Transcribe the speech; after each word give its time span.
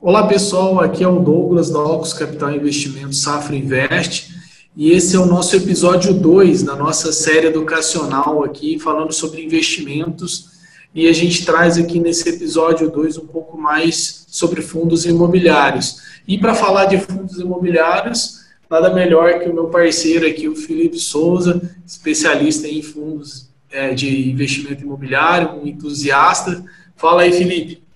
Olá 0.00 0.28
pessoal, 0.28 0.78
aqui 0.78 1.02
é 1.02 1.08
o 1.08 1.18
Douglas 1.18 1.70
da 1.70 1.80
Ocus 1.80 2.12
Capital 2.12 2.52
Investimentos 2.52 3.20
Safra 3.20 3.56
Invest 3.56 4.32
e 4.76 4.92
esse 4.92 5.16
é 5.16 5.18
o 5.18 5.26
nosso 5.26 5.56
episódio 5.56 6.14
2 6.14 6.62
da 6.62 6.76
nossa 6.76 7.12
série 7.12 7.48
educacional 7.48 8.44
aqui 8.44 8.78
falando 8.78 9.12
sobre 9.12 9.44
investimentos 9.44 10.50
e 10.94 11.08
a 11.08 11.12
gente 11.12 11.44
traz 11.44 11.76
aqui 11.76 11.98
nesse 11.98 12.28
episódio 12.28 12.88
2 12.88 13.18
um 13.18 13.26
pouco 13.26 13.58
mais 13.58 14.24
sobre 14.28 14.62
fundos 14.62 15.04
imobiliários. 15.04 15.96
E 16.28 16.38
para 16.38 16.54
falar 16.54 16.84
de 16.84 16.98
fundos 16.98 17.36
imobiliários, 17.40 18.38
nada 18.70 18.94
melhor 18.94 19.40
que 19.40 19.48
o 19.48 19.54
meu 19.54 19.66
parceiro 19.66 20.28
aqui, 20.28 20.48
o 20.48 20.54
Felipe 20.54 20.96
Souza, 20.96 21.60
especialista 21.84 22.68
em 22.68 22.82
fundos 22.82 23.50
é, 23.68 23.92
de 23.92 24.30
investimento 24.30 24.84
imobiliário, 24.84 25.60
um 25.60 25.66
entusiasta. 25.66 26.64
Fala 26.94 27.22
aí, 27.22 27.32
Felipe. 27.32 27.87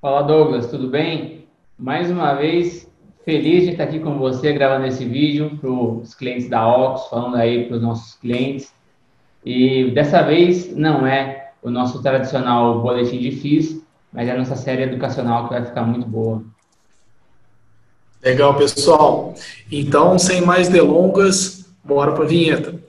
Fala 0.00 0.22
Douglas, 0.22 0.68
tudo 0.68 0.86
bem? 0.86 1.48
Mais 1.76 2.08
uma 2.08 2.32
vez, 2.32 2.88
feliz 3.24 3.64
de 3.64 3.70
estar 3.70 3.82
aqui 3.82 3.98
com 3.98 4.16
você 4.16 4.52
gravando 4.52 4.86
esse 4.86 5.04
vídeo 5.04 5.58
para 5.60 5.68
os 5.68 6.14
clientes 6.14 6.48
da 6.48 6.68
Ox, 6.68 7.08
falando 7.08 7.34
aí 7.34 7.66
para 7.66 7.78
os 7.78 7.82
nossos 7.82 8.14
clientes. 8.14 8.72
E 9.44 9.90
dessa 9.90 10.22
vez 10.22 10.72
não 10.76 11.04
é 11.04 11.50
o 11.60 11.68
nosso 11.68 12.00
tradicional 12.00 12.80
boletim 12.80 13.18
de 13.18 13.32
FIIs, 13.32 13.82
mas 14.12 14.28
é 14.28 14.30
a 14.30 14.38
nossa 14.38 14.54
série 14.54 14.84
educacional 14.84 15.48
que 15.48 15.54
vai 15.54 15.64
ficar 15.64 15.82
muito 15.82 16.06
boa. 16.06 16.44
Legal, 18.22 18.54
pessoal. 18.54 19.34
Então, 19.70 20.16
sem 20.16 20.42
mais 20.42 20.68
delongas, 20.68 21.74
bora 21.82 22.12
para 22.12 22.22
a 22.22 22.28
vinheta. 22.28 22.80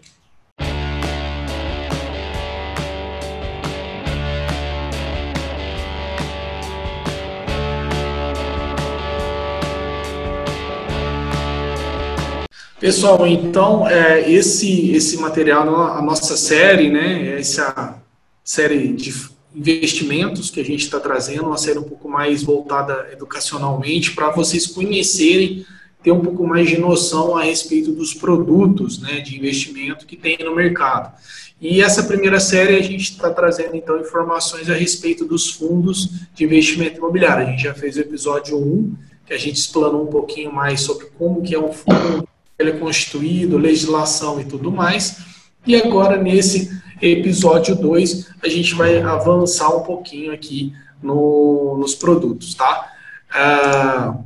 Pessoal, 12.79 13.27
então, 13.27 13.85
é, 13.85 14.31
esse, 14.31 14.91
esse 14.91 15.17
material, 15.17 15.67
a 15.91 16.01
nossa 16.01 16.37
série, 16.37 16.89
né, 16.89 17.37
essa 17.37 18.01
série 18.41 18.93
de 18.93 19.13
investimentos 19.53 20.49
que 20.49 20.61
a 20.61 20.63
gente 20.63 20.85
está 20.85 20.97
trazendo, 20.97 21.47
uma 21.47 21.57
série 21.57 21.77
um 21.77 21.83
pouco 21.83 22.07
mais 22.07 22.41
voltada 22.41 23.09
educacionalmente, 23.11 24.11
para 24.11 24.29
vocês 24.29 24.65
conhecerem, 24.65 25.65
ter 26.01 26.13
um 26.13 26.21
pouco 26.21 26.47
mais 26.47 26.69
de 26.69 26.79
noção 26.79 27.35
a 27.35 27.43
respeito 27.43 27.91
dos 27.91 28.13
produtos 28.13 29.01
né, 29.01 29.19
de 29.19 29.35
investimento 29.35 30.05
que 30.05 30.15
tem 30.15 30.37
no 30.39 30.55
mercado. 30.55 31.13
E 31.59 31.81
essa 31.81 32.03
primeira 32.03 32.39
série 32.39 32.77
a 32.77 32.81
gente 32.81 33.11
está 33.11 33.29
trazendo, 33.29 33.75
então, 33.75 33.99
informações 33.99 34.69
a 34.69 34.73
respeito 34.73 35.25
dos 35.25 35.51
fundos 35.51 36.09
de 36.33 36.45
investimento 36.45 36.99
imobiliário. 36.99 37.45
A 37.45 37.51
gente 37.51 37.63
já 37.63 37.73
fez 37.73 37.97
o 37.97 37.99
episódio 37.99 38.57
1, 38.57 38.93
que 39.25 39.33
a 39.33 39.37
gente 39.37 39.57
explanou 39.57 40.03
um 40.03 40.07
pouquinho 40.07 40.53
mais 40.53 40.79
sobre 40.79 41.07
como 41.17 41.41
que 41.41 41.53
é 41.53 41.59
um 41.59 41.73
fundo 41.73 42.29
ele 42.59 42.71
é 42.71 42.77
constituído, 42.77 43.57
legislação 43.57 44.39
e 44.41 44.43
tudo 44.43 44.69
mais. 44.69 45.17
E 45.65 45.75
agora, 45.77 46.21
nesse 46.21 46.69
episódio 47.01 47.75
2, 47.75 48.27
a 48.43 48.49
gente 48.49 48.75
vai 48.75 49.01
avançar 49.01 49.73
um 49.73 49.81
pouquinho 49.81 50.33
aqui 50.33 50.73
no, 51.01 51.77
nos 51.79 51.95
produtos, 51.95 52.53
tá? 52.53 52.91
Ah, 53.31 54.17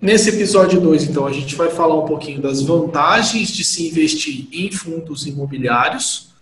nesse 0.00 0.30
episódio 0.30 0.80
2, 0.80 1.04
então, 1.04 1.26
a 1.26 1.32
gente 1.32 1.54
vai 1.54 1.70
falar 1.70 1.96
um 1.96 2.06
pouquinho 2.06 2.40
das 2.42 2.60
vantagens 2.60 3.48
de 3.48 3.62
se 3.64 3.88
investir 3.88 4.48
em 4.52 4.72
fundos 4.72 5.24
imobiliários, 5.26 6.34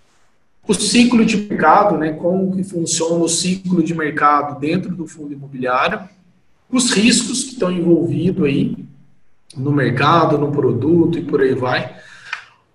o 0.67 0.73
ciclo 0.73 1.25
de 1.25 1.37
mercado, 1.37 1.99
né, 1.99 2.13
como 2.13 2.55
que 2.55 2.63
funciona 2.63 3.17
o 3.17 3.29
ciclo 3.29 3.83
de 3.83 3.95
mercado 3.95 4.61
dentro 4.61 4.95
do 4.95 5.07
fundo 5.07 5.33
imobiliário, 5.33 6.09
os 6.71 6.91
riscos 6.93 7.43
que 7.45 7.53
estão 7.55 7.71
envolvidos 7.71 8.47
aí, 8.47 8.77
no 9.56 9.72
mercado, 9.72 10.39
no 10.39 10.50
produto 10.50 11.19
e 11.19 11.22
por 11.22 11.41
aí 11.41 11.55
vai. 11.55 11.97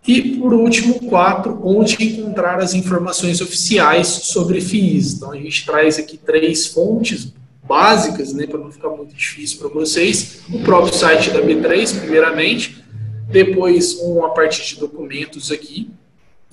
E, 0.08 0.38
por 0.38 0.54
último, 0.54 1.00
quatro, 1.10 1.60
onde 1.64 2.02
encontrar 2.02 2.60
as 2.60 2.74
informações 2.74 3.42
oficiais 3.42 4.08
sobre 4.08 4.62
FIIs. 4.62 5.16
Então, 5.16 5.32
a 5.32 5.38
gente 5.38 5.66
traz 5.66 6.00
aqui 6.00 6.18
três 6.18 6.68
fontes 6.68 7.34
básicas, 7.68 8.32
né, 8.32 8.48
para 8.48 8.60
não 8.60 8.72
ficar 8.72 8.90
muito 8.90 9.14
difícil 9.14 9.60
para 9.60 9.68
vocês. 9.68 10.40
O 10.50 10.60
próprio 10.60 10.94
site 10.94 11.32
da 11.32 11.42
B3, 11.42 12.00
primeiramente, 12.00 12.82
depois 13.30 13.96
uma 14.00 14.34
parte 14.34 14.66
de 14.66 14.80
documentos 14.80 15.52
aqui 15.52 15.92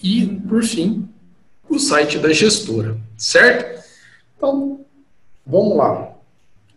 e, 0.02 0.26
por 0.26 0.64
fim, 0.64 1.08
o 1.68 1.78
site 1.78 2.18
da 2.18 2.32
gestora, 2.32 2.98
certo? 3.16 3.84
Então, 4.36 4.80
vamos 5.46 5.76
lá 5.76 6.13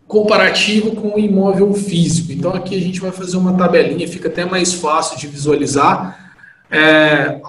comparativo 0.08 0.96
com 0.96 1.14
o 1.14 1.18
imóvel 1.18 1.72
físico. 1.74 2.32
Então 2.32 2.54
aqui 2.54 2.74
a 2.74 2.80
gente 2.80 2.98
vai 2.98 3.12
fazer 3.12 3.36
uma 3.36 3.52
tabelinha, 3.52 4.08
fica 4.08 4.28
até 4.28 4.44
mais 4.44 4.72
fácil 4.72 5.18
de 5.18 5.26
visualizar, 5.26 6.34
é, 6.70 7.40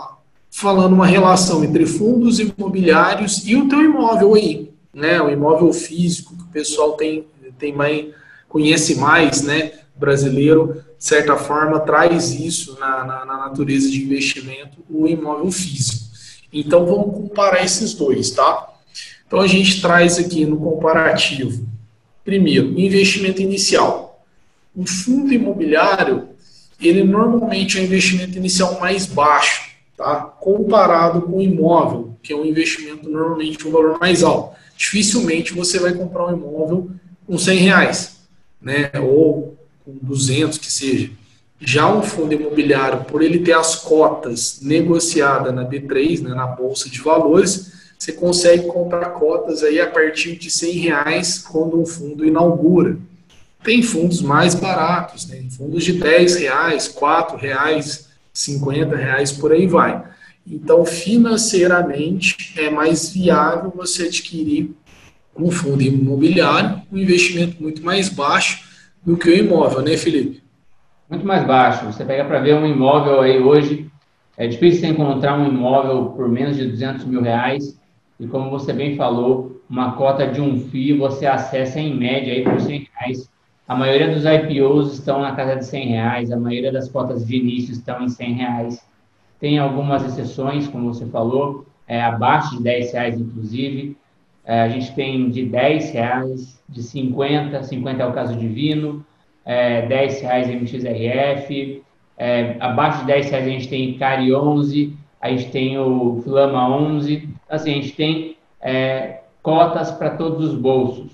falando 0.51 0.93
uma 0.93 1.07
relação 1.07 1.63
entre 1.63 1.85
fundos 1.85 2.37
imobiliários 2.39 3.47
e 3.47 3.55
o 3.55 3.69
teu 3.69 3.81
imóvel 3.81 4.35
aí, 4.35 4.71
né? 4.93 5.21
O 5.21 5.29
imóvel 5.29 5.71
físico 5.71 6.35
que 6.35 6.43
o 6.43 6.47
pessoal 6.47 6.93
tem, 6.93 7.25
tem 7.57 7.73
mais, 7.73 8.07
conhece 8.49 8.95
mais, 8.95 9.41
né? 9.41 9.71
Brasileiro, 9.95 10.83
de 10.97 11.05
certa 11.05 11.37
forma, 11.37 11.79
traz 11.79 12.33
isso 12.33 12.77
na, 12.77 13.05
na, 13.05 13.25
na 13.25 13.37
natureza 13.37 13.89
de 13.89 14.03
investimento, 14.03 14.83
o 14.89 15.07
imóvel 15.07 15.49
físico. 15.49 16.09
Então 16.51 16.85
vamos 16.85 17.15
comparar 17.15 17.63
esses 17.63 17.93
dois, 17.93 18.31
tá? 18.31 18.67
Então 19.25 19.39
a 19.39 19.47
gente 19.47 19.81
traz 19.81 20.17
aqui 20.17 20.45
no 20.45 20.57
comparativo 20.57 21.69
Primeiro, 22.29 22.79
investimento 22.79 23.41
inicial. 23.41 24.23
O 24.75 24.85
fundo 24.85 25.33
imobiliário, 25.33 26.29
ele 26.79 27.03
normalmente 27.03 27.79
é 27.79 27.81
o 27.81 27.83
investimento 27.83 28.37
inicial 28.37 28.79
mais 28.79 29.07
baixo, 29.07 29.71
tá? 29.97 30.17
comparado 30.39 31.23
com 31.23 31.37
o 31.37 31.41
imóvel, 31.41 32.15
que 32.21 32.31
é 32.31 32.35
um 32.35 32.45
investimento 32.45 33.09
normalmente 33.09 33.67
um 33.67 33.71
valor 33.71 33.97
mais 33.99 34.21
alto. 34.21 34.55
Dificilmente 34.77 35.55
você 35.55 35.79
vai 35.79 35.91
comprar 35.95 36.27
um 36.27 36.37
imóvel 36.37 36.91
com 37.25 37.35
100 37.35 37.57
reais, 37.57 38.19
né? 38.61 38.91
ou 39.01 39.57
com 39.83 39.97
200 39.99 40.59
que 40.59 40.71
seja. 40.71 41.09
Já 41.59 41.91
um 41.91 42.03
fundo 42.03 42.31
imobiliário, 42.31 43.05
por 43.05 43.23
ele 43.23 43.39
ter 43.39 43.53
as 43.53 43.75
cotas 43.75 44.59
negociadas 44.61 45.51
na 45.51 45.65
B3, 45.65 46.21
né, 46.21 46.29
na 46.35 46.45
Bolsa 46.45 46.87
de 46.91 47.01
Valores, 47.01 47.78
você 47.99 48.13
consegue 48.13 48.65
comprar 48.67 49.09
cotas 49.09 49.61
aí 49.61 49.81
a 49.81 49.87
partir 49.87 50.37
de 50.37 50.49
100 50.49 50.71
reais 50.77 51.37
quando 51.37 51.79
um 51.79 51.85
fundo 51.85 52.25
inaugura. 52.25 52.97
Tem 53.61 53.83
fundos 53.83 54.21
mais 54.21 54.55
baratos, 54.55 55.27
né? 55.27 55.43
fundos 55.51 55.83
de 55.83 55.93
10 55.99 56.37
reais, 56.37 56.87
4 56.87 57.35
reais, 57.35 58.07
50 58.31 58.95
reais, 58.95 59.33
por 59.33 59.51
aí 59.51 59.67
vai. 59.67 60.01
Então, 60.47 60.85
financeiramente, 60.85 62.53
é 62.57 62.69
mais 62.69 63.09
viável 63.09 63.69
você 63.75 64.03
adquirir 64.03 64.71
um 65.35 65.51
fundo 65.51 65.81
imobiliário, 65.83 66.81
um 66.89 66.97
investimento 66.97 67.61
muito 67.61 67.83
mais 67.83 68.07
baixo 68.07 68.63
do 69.05 69.17
que 69.17 69.29
o 69.29 69.35
imóvel, 69.35 69.81
né, 69.81 69.97
Felipe? 69.97 70.41
Muito 71.09 71.25
mais 71.25 71.45
baixo. 71.45 71.85
Você 71.85 72.05
pega 72.05 72.23
para 72.23 72.39
ver 72.39 72.55
um 72.55 72.65
imóvel 72.65 73.19
aí 73.19 73.39
hoje, 73.39 73.91
é 74.37 74.47
difícil 74.47 74.87
encontrar 74.87 75.37
um 75.37 75.45
imóvel 75.45 76.11
por 76.11 76.29
menos 76.29 76.55
de 76.55 76.65
200 76.65 77.03
mil 77.03 77.21
reais 77.21 77.78
e 78.19 78.27
como 78.27 78.49
você 78.49 78.73
bem 78.73 78.97
falou, 78.97 79.61
uma 79.69 79.93
cota 79.93 80.27
de 80.27 80.41
um 80.41 80.59
FII 80.59 80.97
você 80.97 81.25
acessa 81.25 81.79
em 81.79 81.95
média 81.95 82.33
aí 82.33 82.43
por 82.43 82.59
100 82.59 82.89
reais. 82.93 83.29
A 83.67 83.75
maioria 83.75 84.13
dos 84.13 84.25
IPOs 84.25 84.93
estão 84.93 85.21
na 85.21 85.33
casa 85.35 85.57
de 85.57 85.65
100 85.65 85.87
reais, 85.87 86.31
a 86.31 86.37
maioria 86.37 86.71
das 86.71 86.89
cotas 86.89 87.25
de 87.25 87.37
início 87.37 87.71
estão 87.71 88.03
em 88.03 88.09
100 88.09 88.33
reais. 88.33 88.85
Tem 89.39 89.57
algumas 89.57 90.03
exceções, 90.03 90.67
como 90.67 90.93
você 90.93 91.05
falou, 91.05 91.65
é, 91.87 92.01
abaixo 92.01 92.57
de 92.57 92.63
10 92.63 92.91
reais, 92.91 93.19
inclusive. 93.19 93.95
É, 94.43 94.61
a 94.61 94.69
gente 94.69 94.93
tem 94.95 95.29
de 95.29 95.45
10 95.45 95.91
reais, 95.91 96.59
de 96.67 96.83
50, 96.83 97.63
50 97.63 98.03
é 98.03 98.05
o 98.05 98.11
caso 98.11 98.35
divino, 98.35 99.05
é, 99.45 99.83
10 99.83 100.21
reais 100.21 100.49
MXRF, 100.49 101.83
é, 102.17 102.57
abaixo 102.59 102.99
de 103.01 103.05
10 103.05 103.29
reais 103.29 103.47
a 103.47 103.49
gente 103.49 103.69
tem 103.69 103.97
CARI 103.97 104.33
11, 104.33 104.93
a 105.21 105.29
gente 105.29 105.51
tem 105.51 105.77
o 105.77 106.21
Flama 106.23 106.67
11, 106.75 107.28
assim, 107.49 107.71
a 107.71 107.75
gente 107.75 107.91
tem 107.93 108.37
é, 108.61 109.21
cotas 109.41 109.91
para 109.91 110.11
todos 110.11 110.49
os 110.49 110.55
bolsos. 110.55 111.11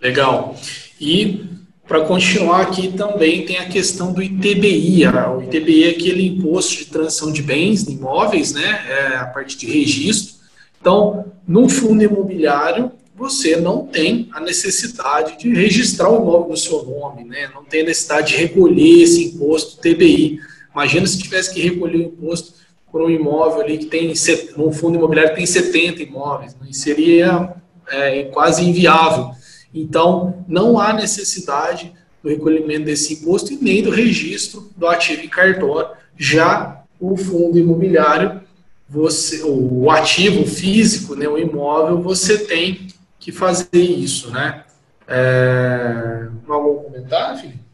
Legal. 0.00 0.56
E 1.00 1.44
para 1.86 2.00
continuar 2.00 2.62
aqui 2.62 2.92
também 2.92 3.44
tem 3.44 3.58
a 3.58 3.68
questão 3.68 4.12
do 4.12 4.22
ITBI. 4.22 5.06
O 5.06 5.42
ITBI 5.42 5.84
é 5.84 5.90
aquele 5.90 6.26
imposto 6.26 6.76
de 6.76 6.86
transação 6.86 7.30
de 7.30 7.42
bens, 7.42 7.84
de 7.84 7.92
imóveis, 7.92 8.52
né? 8.52 8.84
É 8.88 9.16
a 9.16 9.26
parte 9.26 9.56
de 9.58 9.66
registro. 9.66 10.34
Então, 10.80 11.26
no 11.46 11.68
fundo 11.68 12.02
imobiliário, 12.02 12.90
você 13.14 13.56
não 13.56 13.86
tem 13.86 14.28
a 14.32 14.40
necessidade 14.40 15.38
de 15.38 15.52
registrar 15.54 16.10
o 16.10 16.22
imóvel 16.22 16.48
no 16.48 16.56
seu 16.56 16.82
nome, 16.84 17.24
né? 17.24 17.50
Não 17.54 17.64
tem 17.64 17.82
a 17.82 17.84
necessidade 17.84 18.32
de 18.32 18.38
recolher 18.38 19.02
esse 19.02 19.24
imposto 19.24 19.80
TBI. 19.80 20.40
Imagina 20.72 21.06
se 21.06 21.18
tivesse 21.18 21.54
que 21.54 21.60
recolher 21.60 21.98
o 21.98 22.02
imposto 22.02 22.54
por 22.94 23.02
um 23.02 23.10
imóvel 23.10 23.62
ali 23.62 23.76
que 23.76 23.86
tem, 23.86 24.14
num 24.56 24.70
fundo 24.70 24.96
imobiliário 24.96 25.32
que 25.32 25.38
tem 25.38 25.46
70 25.46 26.04
imóveis, 26.04 26.54
né? 26.54 26.68
seria 26.70 27.52
é, 27.88 28.22
quase 28.26 28.64
inviável. 28.64 29.32
Então, 29.74 30.44
não 30.46 30.78
há 30.78 30.92
necessidade 30.92 31.92
do 32.22 32.28
recolhimento 32.28 32.84
desse 32.84 33.14
imposto 33.14 33.52
e 33.52 33.56
nem 33.56 33.82
do 33.82 33.90
registro 33.90 34.70
do 34.76 34.86
ativo 34.86 35.22
em 35.22 35.28
cartório. 35.28 35.90
Já 36.16 36.84
o 37.00 37.16
fundo 37.16 37.58
imobiliário, 37.58 38.40
você, 38.88 39.42
o 39.42 39.90
ativo 39.90 40.46
físico, 40.46 41.16
né, 41.16 41.26
o 41.26 41.36
imóvel, 41.36 42.00
você 42.00 42.46
tem 42.46 42.86
que 43.18 43.32
fazer 43.32 43.68
isso, 43.72 44.30
né? 44.30 44.62
É... 45.08 46.28
Algum 46.46 46.84
comentário, 46.84 47.40
Felipe? 47.40 47.64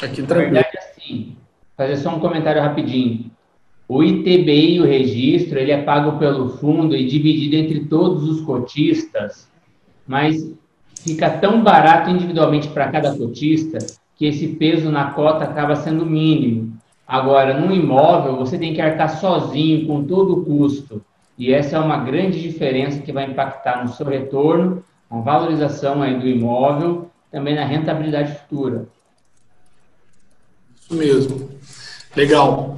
Aqui 0.00 0.22
Na 0.22 0.34
verdade, 0.34 0.78
assim, 0.78 1.36
fazer 1.78 1.96
só 1.96 2.10
um 2.10 2.18
comentário 2.18 2.60
rapidinho. 2.60 3.30
O 3.88 4.02
ITBI, 4.02 4.80
o 4.80 4.84
registro, 4.84 5.58
ele 5.58 5.70
é 5.70 5.80
pago 5.80 6.18
pelo 6.18 6.50
fundo 6.58 6.94
e 6.94 7.06
dividido 7.06 7.54
entre 7.54 7.84
todos 7.84 8.28
os 8.28 8.40
cotistas, 8.42 9.48
mas 10.06 10.52
fica 10.96 11.30
tão 11.30 11.62
barato 11.62 12.10
individualmente 12.10 12.68
para 12.68 12.90
cada 12.90 13.16
cotista 13.16 13.78
que 14.16 14.26
esse 14.26 14.48
peso 14.48 14.90
na 14.90 15.12
cota 15.12 15.44
acaba 15.44 15.76
sendo 15.76 16.04
mínimo. 16.04 16.76
Agora, 17.06 17.58
num 17.58 17.72
imóvel, 17.72 18.36
você 18.36 18.58
tem 18.58 18.74
que 18.74 18.80
arcar 18.80 19.08
sozinho 19.18 19.86
com 19.86 20.04
todo 20.04 20.34
o 20.34 20.44
custo. 20.44 21.00
E 21.38 21.54
essa 21.54 21.76
é 21.76 21.80
uma 21.80 21.98
grande 21.98 22.42
diferença 22.42 23.00
que 23.00 23.12
vai 23.12 23.24
impactar 23.24 23.82
no 23.82 23.92
seu 23.92 24.04
retorno, 24.04 24.82
na 25.08 25.20
valorização 25.20 26.02
aí 26.02 26.18
do 26.18 26.26
imóvel, 26.26 27.08
também 27.30 27.54
na 27.54 27.64
rentabilidade 27.64 28.34
futura. 28.40 28.88
Isso 30.76 30.94
mesmo. 30.94 31.57
Legal. 32.18 32.76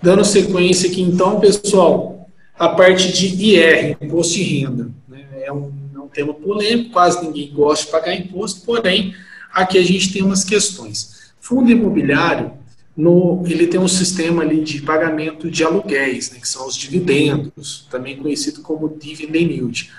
Dando 0.00 0.24
sequência 0.24 0.88
aqui, 0.88 1.02
então, 1.02 1.38
pessoal, 1.38 2.26
a 2.58 2.70
parte 2.70 3.12
de 3.12 3.26
IR, 3.26 3.98
Imposto 4.00 4.32
de 4.32 4.42
Renda. 4.44 4.90
Né? 5.06 5.26
É, 5.42 5.52
um, 5.52 5.70
é 5.94 5.98
um 5.98 6.08
tema 6.08 6.32
polêmico, 6.32 6.90
quase 6.90 7.22
ninguém 7.22 7.52
gosta 7.52 7.84
de 7.84 7.92
pagar 7.92 8.14
imposto, 8.14 8.62
porém, 8.64 9.14
aqui 9.52 9.76
a 9.76 9.82
gente 9.82 10.10
tem 10.10 10.22
umas 10.22 10.42
questões. 10.42 11.32
Fundo 11.38 11.70
imobiliário, 11.70 12.52
no, 12.96 13.44
ele 13.46 13.66
tem 13.66 13.78
um 13.78 13.86
sistema 13.86 14.42
ali 14.42 14.62
de 14.62 14.80
pagamento 14.80 15.50
de 15.50 15.62
aluguéis, 15.62 16.30
né, 16.30 16.38
que 16.40 16.48
são 16.48 16.66
os 16.66 16.74
dividendos, 16.74 17.86
também 17.90 18.16
conhecido 18.16 18.62
como 18.62 18.88
dividend 18.88 19.52
yield. 19.52 19.92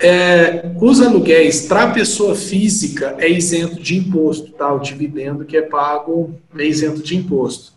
É, 0.00 0.70
os 0.80 1.00
aluguéis 1.00 1.62
para 1.62 1.90
pessoa 1.90 2.34
física 2.34 3.16
é 3.18 3.28
isento 3.28 3.82
de 3.82 3.96
imposto, 3.96 4.52
tá? 4.52 4.72
O 4.72 4.78
dividendo 4.78 5.44
que 5.44 5.56
é 5.56 5.62
pago 5.62 6.34
é 6.56 6.64
isento 6.64 7.02
de 7.02 7.16
imposto. 7.16 7.72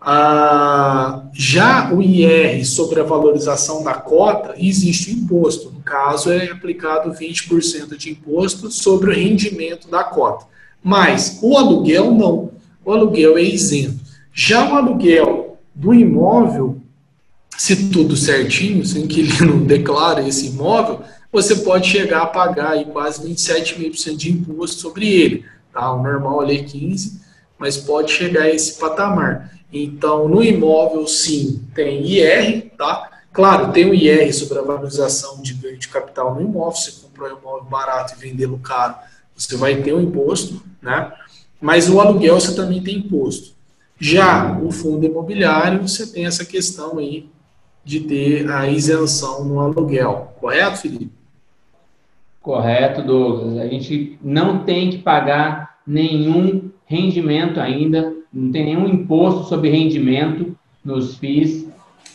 Ah, 0.00 1.24
já 1.32 1.92
o 1.92 2.00
IR 2.00 2.64
sobre 2.64 3.00
a 3.00 3.04
valorização 3.04 3.82
da 3.82 3.94
cota, 3.94 4.54
existe 4.56 5.10
imposto. 5.10 5.72
No 5.72 5.80
caso, 5.80 6.30
é 6.30 6.48
aplicado 6.50 7.10
20% 7.10 7.96
de 7.96 8.10
imposto 8.10 8.70
sobre 8.70 9.10
o 9.10 9.14
rendimento 9.14 9.90
da 9.90 10.04
cota. 10.04 10.46
Mas 10.82 11.40
o 11.42 11.56
aluguel 11.56 12.12
não. 12.12 12.52
O 12.84 12.92
aluguel 12.92 13.36
é 13.36 13.42
isento. 13.42 13.98
Já 14.32 14.70
o 14.70 14.76
aluguel 14.76 15.58
do 15.74 15.92
imóvel, 15.92 16.80
se 17.58 17.90
tudo 17.90 18.16
certinho, 18.16 18.86
se 18.86 18.98
o 18.98 19.02
inquilino 19.02 19.64
declara 19.66 20.26
esse 20.28 20.46
imóvel, 20.46 21.00
você 21.36 21.56
pode 21.56 21.86
chegar 21.86 22.22
a 22.22 22.26
pagar 22.26 22.70
aí 22.70 22.86
quase 22.86 23.22
27,5% 23.28 24.16
de 24.16 24.32
imposto 24.32 24.80
sobre 24.80 25.06
ele. 25.06 25.44
Tá? 25.70 25.92
O 25.92 26.02
normal 26.02 26.40
ali 26.40 26.60
é 26.60 26.62
15%, 26.62 27.12
mas 27.58 27.76
pode 27.76 28.10
chegar 28.10 28.44
a 28.44 28.50
esse 28.50 28.78
patamar. 28.78 29.52
Então, 29.70 30.28
no 30.28 30.42
imóvel, 30.42 31.06
sim, 31.06 31.62
tem 31.74 32.02
IR, 32.06 32.70
tá? 32.78 33.10
Claro, 33.34 33.70
tem 33.70 33.84
o 33.84 33.94
IR 33.94 34.32
sobre 34.32 34.58
a 34.58 34.62
valorização 34.62 35.42
de 35.42 35.52
ganho 35.52 35.76
de 35.76 35.88
capital 35.88 36.34
no 36.34 36.40
imóvel. 36.40 36.80
Se 36.80 36.92
comprou 37.02 37.28
um 37.28 37.38
imóvel 37.38 37.64
barato 37.64 38.14
e 38.14 38.18
vendê-lo 38.18 38.58
caro, 38.58 38.94
você 39.36 39.56
vai 39.56 39.82
ter 39.82 39.92
um 39.92 40.00
imposto, 40.00 40.62
né? 40.80 41.12
Mas 41.60 41.90
o 41.90 42.00
aluguel 42.00 42.40
você 42.40 42.54
também 42.54 42.82
tem 42.82 42.96
imposto. 42.96 43.54
Já 44.00 44.58
o 44.58 44.70
fundo 44.70 45.04
imobiliário, 45.04 45.86
você 45.86 46.06
tem 46.06 46.24
essa 46.24 46.46
questão 46.46 46.96
aí 46.96 47.28
de 47.84 48.00
ter 48.00 48.50
a 48.50 48.66
isenção 48.68 49.44
no 49.44 49.60
aluguel. 49.60 50.34
Correto, 50.40 50.78
Felipe? 50.78 51.15
Correto, 52.46 53.02
Douglas. 53.02 53.58
A 53.58 53.66
gente 53.66 54.16
não 54.22 54.60
tem 54.60 54.88
que 54.88 54.98
pagar 54.98 55.78
nenhum 55.84 56.70
rendimento 56.86 57.58
ainda 57.58 58.14
não 58.32 58.52
tem 58.52 58.66
nenhum 58.66 58.86
imposto 58.86 59.48
sobre 59.48 59.68
rendimento 59.68 60.56
nos 60.84 61.16
FIIs. 61.16 61.68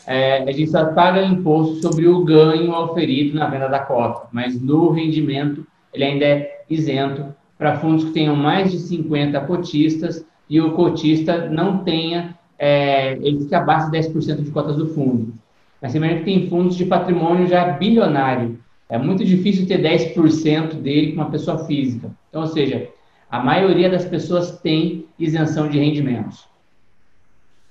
É, 0.08 0.44
a 0.44 0.52
gente 0.54 0.72
só 0.72 0.86
paga 0.94 1.22
imposto 1.22 1.82
sobre 1.82 2.08
o 2.08 2.24
ganho 2.24 2.72
oferido 2.72 3.38
na 3.38 3.50
venda 3.50 3.68
da 3.68 3.80
cota, 3.80 4.30
mas 4.32 4.60
no 4.62 4.92
rendimento 4.92 5.68
ele 5.94 6.06
ainda 6.06 6.24
é 6.24 6.64
isento 6.70 7.26
para 7.58 7.80
fundos 7.80 8.06
que 8.06 8.12
tenham 8.12 8.34
mais 8.34 8.72
de 8.72 8.80
50 8.80 9.38
cotistas 9.42 10.26
e 10.50 10.62
o 10.62 10.72
cotista 10.72 11.50
não 11.50 11.80
tenha, 11.80 12.38
é, 12.58 13.18
ele 13.18 13.42
fica 13.42 13.58
abaixo 13.58 13.92
de 13.92 13.98
10% 13.98 14.44
de 14.44 14.52
cotas 14.52 14.78
do 14.78 14.88
fundo. 14.88 15.34
Mas 15.82 15.92
também 15.92 16.20
que 16.20 16.24
tem 16.24 16.48
fundos 16.48 16.78
de 16.78 16.86
patrimônio 16.86 17.48
já 17.48 17.66
bilionário. 17.74 18.58
É 18.92 18.98
muito 18.98 19.24
difícil 19.24 19.66
ter 19.66 19.82
10% 19.82 20.74
dele 20.74 21.14
com 21.14 21.22
uma 21.22 21.32
pessoa 21.32 21.66
física. 21.66 22.12
Então, 22.28 22.42
ou 22.42 22.48
seja, 22.48 22.90
a 23.30 23.40
maioria 23.40 23.90
das 23.90 24.04
pessoas 24.04 24.60
tem 24.60 25.06
isenção 25.18 25.70
de 25.70 25.80
rendimentos. 25.80 26.44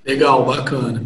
Legal, 0.02 0.46
bacana. 0.46 1.04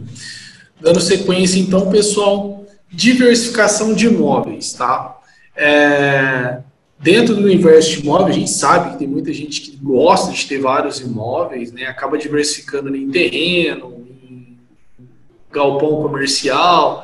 Dando 0.80 1.00
sequência, 1.00 1.58
então, 1.58 1.90
pessoal, 1.90 2.64
diversificação 2.88 3.92
de 3.92 4.06
imóveis, 4.06 4.72
tá? 4.74 5.18
É, 5.56 6.60
dentro 7.00 7.34
do 7.34 7.42
universo 7.42 7.96
de 7.96 8.02
imóveis, 8.02 8.36
a 8.36 8.38
gente 8.38 8.50
sabe 8.50 8.92
que 8.92 8.98
tem 8.98 9.08
muita 9.08 9.32
gente 9.32 9.62
que 9.62 9.76
gosta 9.76 10.32
de 10.32 10.46
ter 10.46 10.60
vários 10.60 11.00
imóveis, 11.00 11.72
né? 11.72 11.86
Acaba 11.86 12.16
diversificando 12.16 12.94
em 12.94 13.10
terreno, 13.10 14.06
em 14.30 14.56
galpão 15.50 16.02
comercial, 16.02 17.03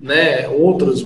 né? 0.00 0.48
Outras 0.48 1.04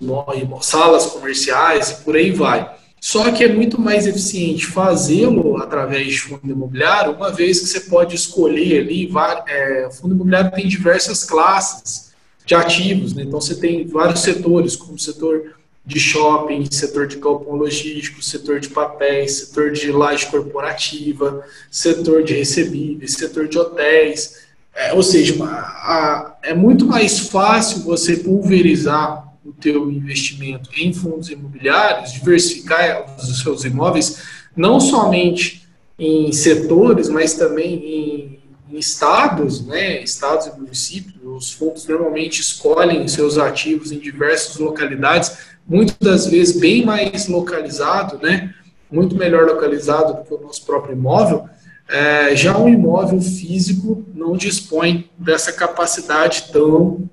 salas 0.63 1.07
comerciais 1.07 1.91
e 1.91 2.05
por 2.05 2.17
aí 2.17 2.31
vai. 2.31 2.73
Só 3.01 3.31
que 3.31 3.45
é 3.45 3.49
muito 3.53 3.79
mais 3.79 4.07
eficiente 4.07 4.65
fazê-lo 4.65 5.59
através 5.59 6.07
de 6.07 6.21
fundo 6.21 6.51
imobiliário, 6.51 7.13
uma 7.13 7.31
vez 7.31 7.61
que 7.61 7.67
você 7.67 7.81
pode 7.81 8.15
escolher 8.15 8.81
ali, 8.81 9.13
é, 9.47 9.91
fundo 9.93 10.15
imobiliário 10.15 10.51
tem 10.51 10.67
diversas 10.67 11.23
classes 11.23 12.15
de 12.47 12.55
ativos, 12.55 13.13
né? 13.13 13.25
então 13.25 13.41
você 13.41 13.57
tem 13.57 13.87
vários 13.87 14.21
setores, 14.21 14.75
como 14.75 14.99
setor 14.99 15.55
de 15.85 16.01
shopping, 16.01 16.67
setor 16.71 17.07
de 17.07 17.19
galpão 17.19 17.57
logístico, 17.57 18.23
setor 18.23 18.59
de 18.59 18.71
papéis, 18.71 19.33
setor 19.33 19.71
de 19.73 19.93
laje 19.93 20.27
corporativa, 20.27 21.45
setor 21.71 22.23
de 22.23 22.33
recebíveis, 22.33 23.13
setor 23.13 23.49
de 23.49 23.59
hotéis, 23.59 24.44
é, 24.75 24.93
ou 24.93 25.03
seja, 25.03 25.43
a, 25.45 25.49
a, 25.49 26.37
é 26.43 26.55
muito 26.55 26.87
mais 26.87 27.29
fácil 27.29 27.83
você 27.83 28.17
pulverizar 28.17 29.33
o 29.45 29.53
teu 29.53 29.91
investimento 29.91 30.71
em 30.77 30.93
fundos 30.93 31.29
imobiliários, 31.29 32.13
diversificar 32.13 33.15
os 33.17 33.43
seus 33.43 33.65
imóveis, 33.65 34.23
não 34.57 34.81
somente 34.81 35.69
em 35.99 36.33
setores, 36.33 37.09
mas 37.09 37.35
também 37.35 37.75
em, 37.75 38.39
em 38.71 38.79
estados, 38.79 39.65
né, 39.65 40.03
estados 40.03 40.47
e 40.47 40.59
municípios. 40.59 41.15
Os 41.23 41.53
fundos 41.53 41.87
normalmente 41.87 42.41
escolhem 42.41 43.07
seus 43.07 43.39
ativos 43.39 43.93
em 43.93 43.99
diversas 43.99 44.57
localidades, 44.57 45.37
muitas 45.67 45.97
das 45.99 46.27
vezes 46.27 46.59
bem 46.59 46.85
mais 46.85 47.29
localizado, 47.29 48.19
né, 48.19 48.53
muito 48.91 49.15
melhor 49.15 49.47
localizado 49.47 50.15
do 50.15 50.25
que 50.25 50.35
o 50.35 50.41
nosso 50.41 50.65
próprio 50.65 50.95
imóvel. 50.95 51.49
É, 51.89 52.35
já 52.35 52.57
um 52.59 52.69
imóvel 52.69 53.21
físico 53.21 54.05
não 54.15 54.37
dispõe 54.37 55.09
dessa 55.19 55.53
capacidade 55.53 56.51
tão, 56.51 57.09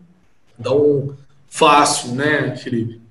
tão 0.62 1.16
fácil, 1.48 2.14
né, 2.14 2.56
Felipe? 2.56 3.02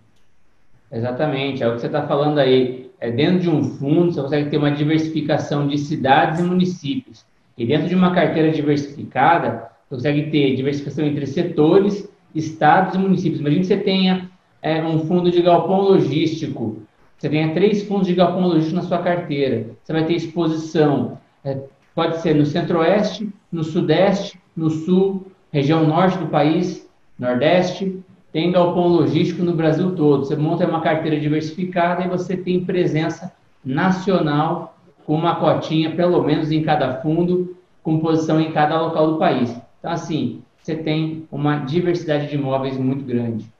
Exatamente, 0.90 1.62
é 1.62 1.69
o 1.69 1.75
que 1.75 1.81
você 1.81 1.87
está 1.87 2.07
falando 2.07 2.38
aí. 2.38 2.90
É, 2.99 3.11
dentro 3.11 3.40
de 3.40 3.49
um 3.49 3.62
fundo, 3.62 4.12
você 4.12 4.21
consegue 4.21 4.50
ter 4.50 4.57
uma 4.59 4.71
diversificação 4.71 5.67
de 5.67 5.79
cidades 5.79 6.40
e 6.40 6.43
municípios. 6.43 7.25
E 7.57 7.64
dentro 7.67 7.88
de 7.88 7.95
uma 7.95 8.14
carteira 8.14 8.50
diversificada, 8.50 9.71
você 9.88 9.97
consegue 9.97 10.31
ter 10.31 10.57
diversificação 10.57 11.05
entre 11.05 11.26
setores, 11.26 12.09
estados 12.35 12.95
e 12.95 12.99
municípios. 12.99 13.40
Imagina 13.40 13.61
que 13.61 13.67
você 13.69 13.76
tenha 13.76 14.31
é, 14.62 14.83
um 14.83 15.00
fundo 15.00 15.31
de 15.31 15.40
galpão 15.40 15.81
logístico. 15.81 16.83
Você 17.17 17.29
tenha 17.29 17.52
três 17.52 17.83
fundos 17.83 18.07
de 18.07 18.14
galpão 18.14 18.47
logístico 18.47 18.76
na 18.76 18.83
sua 18.83 18.99
carteira. 18.99 19.67
Você 19.83 19.93
vai 19.93 20.05
ter 20.05 20.14
exposição. 20.14 21.19
É, 21.44 21.59
pode 21.94 22.20
ser 22.20 22.35
no 22.35 22.47
centro-oeste, 22.47 23.28
no 23.50 23.64
sudeste, 23.64 24.38
no 24.56 24.70
sul, 24.70 25.26
região 25.52 25.87
norte 25.87 26.18
do 26.18 26.26
país, 26.26 26.88
nordeste, 27.18 28.02
tem 28.32 28.52
galpão 28.52 28.87
logístico 28.87 29.42
no 29.42 29.54
Brasil 29.54 29.94
todo. 29.94 30.25
Você 30.25 30.37
monta 30.37 30.66
uma 30.66 30.80
carteira 30.80 31.18
diversificada 31.18 32.04
e 32.04 32.09
você 32.09 32.37
tem 32.37 32.64
presença 32.64 33.32
nacional 33.64 34.76
com 35.04 35.14
uma 35.14 35.37
cotinha, 35.37 35.94
pelo 35.94 36.23
menos 36.23 36.52
em 36.52 36.62
cada 36.62 37.00
fundo, 37.00 37.56
com 37.82 37.99
posição 37.99 38.40
em 38.40 38.52
cada 38.52 38.80
local 38.80 39.12
do 39.12 39.18
país. 39.18 39.50
Então, 39.78 39.90
assim, 39.90 40.42
você 40.62 40.76
tem 40.76 41.26
uma 41.32 41.59
diversidade 41.59 42.28
de 42.28 42.37
imóveis 42.37 42.76
muito 42.76 43.04
grande. 43.04 43.50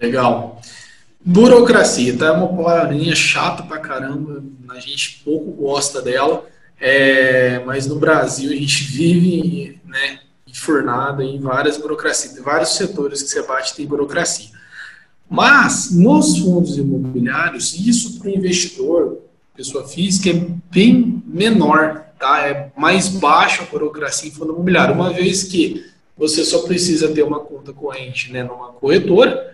Legal. 0.00 0.60
Burocracia, 1.24 2.16
tá? 2.18 2.26
É 2.26 2.30
uma 2.32 2.48
palavrinha 2.48 3.14
chata 3.14 3.62
pra 3.62 3.78
caramba, 3.78 4.44
a 4.68 4.78
gente 4.78 5.22
pouco 5.24 5.50
gosta 5.52 6.02
dela, 6.02 6.46
é, 6.78 7.62
mas 7.64 7.86
no 7.86 7.96
Brasil 7.96 8.50
a 8.50 8.54
gente 8.54 8.84
vive, 8.84 9.80
né, 9.86 10.20
enfurnada 10.46 11.24
em 11.24 11.40
várias 11.40 11.78
burocracias, 11.78 12.38
vários 12.42 12.76
setores 12.76 13.22
que 13.22 13.30
você 13.30 13.42
bate 13.42 13.74
tem 13.74 13.86
burocracia. 13.86 14.50
Mas, 15.28 15.90
nos 15.90 16.38
fundos 16.38 16.76
imobiliários, 16.76 17.74
isso 17.74 18.18
para 18.18 18.28
o 18.28 18.34
investidor, 18.34 19.18
pessoa 19.56 19.88
física, 19.88 20.28
é 20.28 20.46
bem 20.70 21.22
menor, 21.26 22.04
tá? 22.18 22.46
É 22.46 22.70
mais 22.76 23.08
baixa 23.08 23.62
a 23.62 23.66
burocracia 23.66 24.28
em 24.28 24.32
fundo 24.32 24.52
imobiliário, 24.52 24.94
uma 24.94 25.10
vez 25.10 25.44
que 25.44 25.86
você 26.16 26.44
só 26.44 26.60
precisa 26.62 27.08
ter 27.08 27.22
uma 27.22 27.40
conta 27.40 27.72
corrente 27.72 28.30
né, 28.30 28.42
numa 28.42 28.68
corretora, 28.68 29.53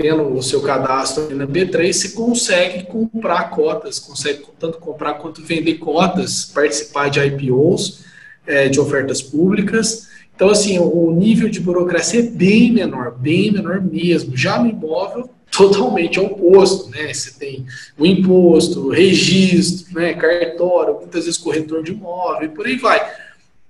tendo 0.00 0.34
o 0.34 0.42
seu 0.42 0.62
cadastro 0.62 1.34
na 1.36 1.46
B3, 1.46 1.92
você 1.92 2.08
consegue 2.10 2.84
comprar 2.84 3.50
cotas, 3.50 3.98
consegue 3.98 4.42
tanto 4.58 4.78
comprar 4.78 5.14
quanto 5.14 5.42
vender 5.42 5.74
cotas, 5.74 6.46
participar 6.46 7.10
de 7.10 7.20
IPOs, 7.20 8.02
é, 8.46 8.68
de 8.68 8.80
ofertas 8.80 9.20
públicas. 9.20 10.08
Então, 10.34 10.48
assim, 10.48 10.78
o 10.78 11.10
nível 11.10 11.50
de 11.50 11.60
burocracia 11.60 12.20
é 12.20 12.22
bem 12.22 12.72
menor, 12.72 13.10
bem 13.10 13.52
menor 13.52 13.82
mesmo. 13.82 14.34
Já 14.34 14.58
no 14.58 14.70
imóvel, 14.70 15.28
totalmente 15.52 16.18
oposto, 16.18 16.88
né? 16.88 17.12
Você 17.12 17.38
tem 17.38 17.66
o 17.98 18.06
imposto, 18.06 18.86
o 18.86 18.90
registro, 18.90 19.92
né? 19.92 20.14
cartório, 20.14 20.94
muitas 20.94 21.26
vezes 21.26 21.38
corretor 21.38 21.82
de 21.82 21.92
imóvel 21.92 22.44
e 22.44 22.48
por 22.48 22.66
aí 22.66 22.76
vai. 22.76 23.06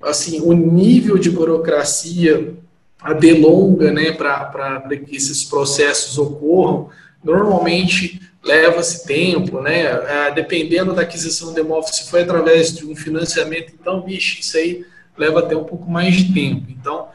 Assim, 0.00 0.40
o 0.40 0.52
nível 0.52 1.18
de 1.18 1.28
burocracia 1.28 2.54
a 3.02 3.12
delonga, 3.12 3.90
né, 3.90 4.12
para 4.12 4.82
que 5.04 5.16
esses 5.16 5.44
processos 5.44 6.18
ocorram, 6.18 6.90
normalmente 7.24 8.20
leva-se 8.42 9.06
tempo, 9.06 9.60
né? 9.60 9.82
É, 9.82 10.30
dependendo 10.30 10.94
da 10.94 11.02
aquisição 11.02 11.52
do 11.52 11.60
imóvel, 11.60 11.92
se 11.92 12.10
foi 12.10 12.22
através 12.22 12.74
de 12.74 12.86
um 12.86 12.96
financiamento, 12.96 13.72
então, 13.78 14.00
bicho, 14.00 14.40
isso 14.40 14.56
aí 14.56 14.84
leva 15.16 15.40
até 15.40 15.56
um 15.56 15.64
pouco 15.64 15.90
mais 15.90 16.16
de 16.16 16.32
tempo. 16.32 16.66
Então, 16.70 17.08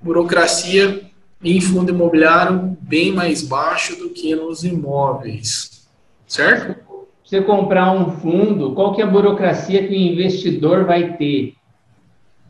burocracia 0.00 1.02
em 1.42 1.60
fundo 1.60 1.90
imobiliário 1.90 2.76
bem 2.80 3.12
mais 3.12 3.42
baixo 3.42 3.96
do 3.96 4.10
que 4.10 4.34
nos 4.34 4.64
imóveis, 4.64 5.86
certo? 6.26 6.76
Você 7.24 7.40
comprar 7.42 7.92
um 7.92 8.18
fundo, 8.18 8.74
qual 8.74 8.94
que 8.94 9.00
é 9.00 9.04
a 9.04 9.06
burocracia 9.06 9.86
que 9.86 9.94
o 9.94 9.96
investidor 9.96 10.84
vai 10.84 11.16
ter? 11.16 11.54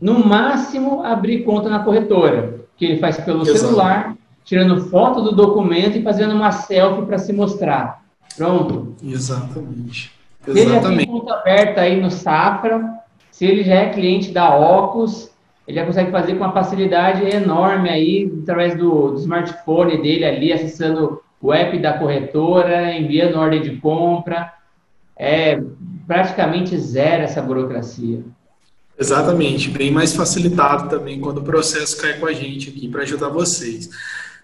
No 0.01 0.25
máximo, 0.25 1.03
abrir 1.03 1.45
conta 1.45 1.69
na 1.69 1.85
corretora 1.85 2.60
que 2.81 2.87
ele 2.87 2.99
faz 2.99 3.19
pelo 3.19 3.43
Exato. 3.43 3.59
celular, 3.59 4.17
tirando 4.43 4.87
foto 4.89 5.21
do 5.21 5.33
documento 5.33 5.99
e 5.99 6.03
fazendo 6.03 6.35
uma 6.35 6.51
selfie 6.51 7.05
para 7.05 7.19
se 7.19 7.31
mostrar. 7.31 8.03
Pronto. 8.35 8.97
Exatamente. 9.05 10.11
Se 10.43 10.59
ele 10.59 10.73
já 10.73 10.81
tem 10.81 11.07
conta 11.07 11.35
aberta 11.35 11.83
aí 11.83 12.01
no 12.01 12.11
Safra, 12.11 12.83
se 13.31 13.45
ele 13.45 13.63
já 13.63 13.75
é 13.75 13.91
cliente 13.91 14.33
da 14.33 14.57
Ocus, 14.57 15.31
ele 15.69 15.79
já 15.79 15.85
consegue 15.85 16.11
fazer 16.11 16.33
com 16.33 16.45
uma 16.45 16.55
facilidade 16.55 17.23
enorme 17.23 17.91
aí, 17.91 18.33
através 18.43 18.75
do, 18.75 19.11
do 19.11 19.19
smartphone 19.19 20.01
dele 20.01 20.25
ali, 20.25 20.51
acessando 20.51 21.21
o 21.39 21.53
app 21.53 21.79
da 21.79 21.99
corretora, 21.99 22.95
enviando 22.95 23.39
ordem 23.39 23.61
de 23.61 23.77
compra. 23.77 24.55
É 25.19 25.63
praticamente 26.07 26.79
zero 26.79 27.25
essa 27.25 27.43
burocracia. 27.43 28.25
Exatamente, 29.01 29.71
bem 29.71 29.91
mais 29.91 30.15
facilitado 30.15 30.91
também 30.91 31.19
quando 31.19 31.39
o 31.39 31.43
processo 31.43 31.97
cai 31.97 32.19
com 32.19 32.27
a 32.27 32.35
gente 32.35 32.69
aqui 32.69 32.87
para 32.87 33.01
ajudar 33.01 33.31
vocês. 33.31 33.89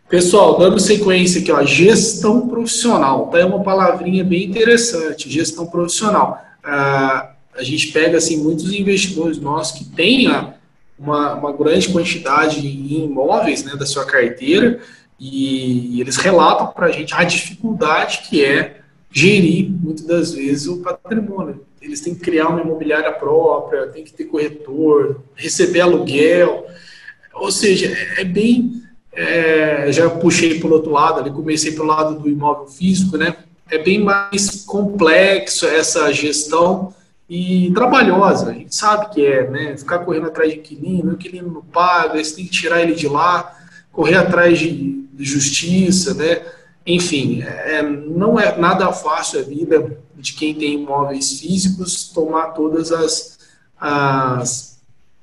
Pessoal, 0.08 0.58
dando 0.58 0.80
sequência 0.80 1.42
aqui, 1.42 1.52
ó, 1.52 1.62
gestão 1.62 2.48
profissional, 2.48 3.26
tá? 3.26 3.38
É 3.38 3.44
uma 3.44 3.62
palavrinha 3.62 4.24
bem 4.24 4.44
interessante, 4.44 5.28
gestão 5.28 5.66
profissional. 5.66 6.42
Ah, 6.64 7.32
a 7.54 7.62
gente 7.62 7.88
pega, 7.88 8.16
assim, 8.16 8.38
muitos 8.38 8.72
investidores 8.72 9.38
nossos 9.38 9.78
que 9.78 9.84
têm 9.84 10.28
ah, 10.28 10.54
uma, 10.98 11.34
uma 11.34 11.52
grande 11.52 11.90
quantidade 11.90 12.66
em 12.66 13.04
imóveis, 13.04 13.62
né, 13.62 13.76
da 13.76 13.84
sua 13.84 14.06
carteira, 14.06 14.80
e 15.20 16.00
eles 16.00 16.16
relatam 16.16 16.68
para 16.68 16.86
a 16.86 16.92
gente 16.92 17.12
a 17.12 17.24
dificuldade 17.24 18.22
que 18.26 18.42
é 18.42 18.80
gerir, 19.12 19.68
muitas 19.70 20.06
das 20.06 20.32
vezes, 20.32 20.66
o 20.66 20.78
patrimônio 20.78 21.65
eles 21.96 22.00
têm 22.00 22.14
que 22.14 22.20
criar 22.20 22.48
uma 22.48 22.60
imobiliária 22.60 23.10
própria, 23.12 23.86
tem 23.88 24.04
que 24.04 24.12
ter 24.12 24.24
corretor, 24.24 25.22
receber 25.34 25.80
aluguel. 25.80 26.66
Ou 27.34 27.50
seja, 27.50 27.86
é, 27.86 28.20
é 28.20 28.24
bem. 28.24 28.82
É, 29.12 29.90
já 29.92 30.10
puxei 30.10 30.60
para 30.60 30.68
o 30.68 30.72
outro 30.72 30.90
lado, 30.90 31.20
ali 31.20 31.30
comecei 31.30 31.72
pelo 31.72 31.86
lado 31.86 32.20
do 32.20 32.28
imóvel 32.28 32.66
físico, 32.66 33.16
né? 33.16 33.34
É 33.70 33.78
bem 33.78 33.98
mais 33.98 34.62
complexo 34.66 35.66
essa 35.66 36.12
gestão 36.12 36.94
e 37.28 37.72
trabalhosa. 37.72 38.50
A 38.50 38.52
gente 38.52 38.76
sabe 38.76 39.14
que 39.14 39.24
é, 39.24 39.48
né? 39.48 39.76
Ficar 39.76 40.00
correndo 40.00 40.26
atrás 40.26 40.52
de 40.52 40.58
inquilino, 40.58 41.12
o 41.12 41.14
inquilino 41.14 41.50
não 41.50 41.62
paga, 41.62 42.22
você 42.22 42.36
tem 42.36 42.44
que 42.44 42.50
tirar 42.50 42.82
ele 42.82 42.94
de 42.94 43.08
lá, 43.08 43.56
correr 43.90 44.16
atrás 44.16 44.58
de 44.58 45.06
justiça, 45.18 46.12
né? 46.12 46.42
Enfim, 46.86 47.42
é, 47.42 47.82
não 47.82 48.38
é 48.38 48.56
nada 48.56 48.92
fácil 48.92 49.40
a 49.40 49.42
vida 49.42 49.98
de 50.14 50.32
quem 50.32 50.54
tem 50.54 50.74
imóveis 50.74 51.40
físicos 51.40 52.08
tomar 52.08 52.48
todas 52.48 52.92
as, 52.92 53.38
as 53.78 54.76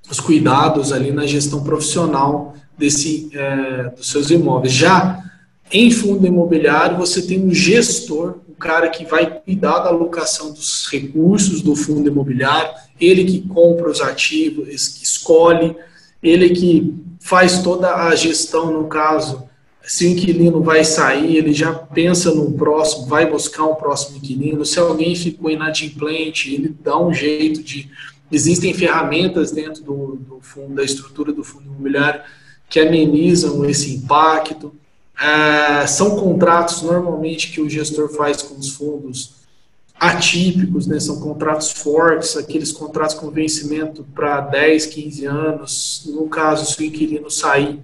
os 0.10 0.20
cuidados 0.20 0.92
ali 0.92 1.12
na 1.12 1.26
gestão 1.26 1.64
profissional 1.64 2.54
desse 2.78 3.30
é, 3.34 3.90
dos 3.96 4.10
seus 4.10 4.30
imóveis. 4.30 4.74
Já 4.74 5.24
em 5.72 5.90
fundo 5.90 6.28
imobiliário 6.28 6.98
você 6.98 7.22
tem 7.22 7.44
um 7.44 7.54
gestor, 7.54 8.40
o 8.48 8.52
um 8.52 8.56
cara 8.56 8.90
que 8.90 9.06
vai 9.06 9.40
cuidar 9.40 9.80
da 9.80 9.90
alocação 9.90 10.52
dos 10.52 10.88
recursos 10.88 11.62
do 11.62 11.76
fundo 11.76 12.10
imobiliário, 12.10 12.72
ele 13.00 13.24
que 13.24 13.42
compra 13.48 13.90
os 13.90 14.02
ativos, 14.02 14.90
que 14.90 15.04
escolhe, 15.04 15.76
ele 16.22 16.50
que 16.50 16.94
faz 17.20 17.64
toda 17.64 17.96
a 17.96 18.14
gestão 18.16 18.72
no 18.72 18.88
caso 18.88 19.44
se 19.86 20.06
o 20.06 20.10
inquilino 20.10 20.62
vai 20.62 20.84
sair, 20.84 21.36
ele 21.36 21.54
já 21.54 21.74
pensa 21.74 22.34
no 22.34 22.54
próximo, 22.54 23.08
vai 23.08 23.30
buscar 23.30 23.66
um 23.66 23.76
próximo 23.76 24.18
inquilino. 24.18 24.66
Se 24.66 24.80
alguém 24.80 25.16
ficou 25.16 25.52
inadimplente, 25.52 26.54
ele 26.54 26.76
dá 26.82 26.98
um 26.98 27.14
jeito 27.14 27.62
de. 27.62 27.90
Existem 28.32 28.74
ferramentas 28.74 29.52
dentro 29.52 29.84
do, 29.84 30.16
do 30.16 30.40
fundo, 30.42 30.76
da 30.76 30.84
estrutura 30.84 31.32
do 31.32 31.44
fundo 31.44 31.66
imobiliário 31.66 32.22
que 32.70 32.80
amenizam 32.80 33.64
esse 33.66 33.94
impacto. 33.94 34.74
É, 35.20 35.86
são 35.86 36.16
contratos 36.16 36.82
normalmente 36.82 37.52
que 37.52 37.62
o 37.62 37.70
gestor 37.70 38.10
faz 38.10 38.42
com 38.42 38.58
os 38.58 38.70
fundos 38.70 39.44
atípicos, 40.00 40.88
né? 40.88 41.00
são 41.00 41.20
contratos 41.20 41.72
fortes, 41.72 42.36
aqueles 42.36 42.72
contratos 42.72 43.16
com 43.16 43.30
vencimento 43.30 44.04
para 44.16 44.42
10, 44.42 44.88
15 44.88 45.26
anos. 45.26 46.04
No 46.08 46.28
caso, 46.28 46.66
se 46.66 46.82
o 46.82 46.86
inquilino 46.86 47.30
sair, 47.30 47.80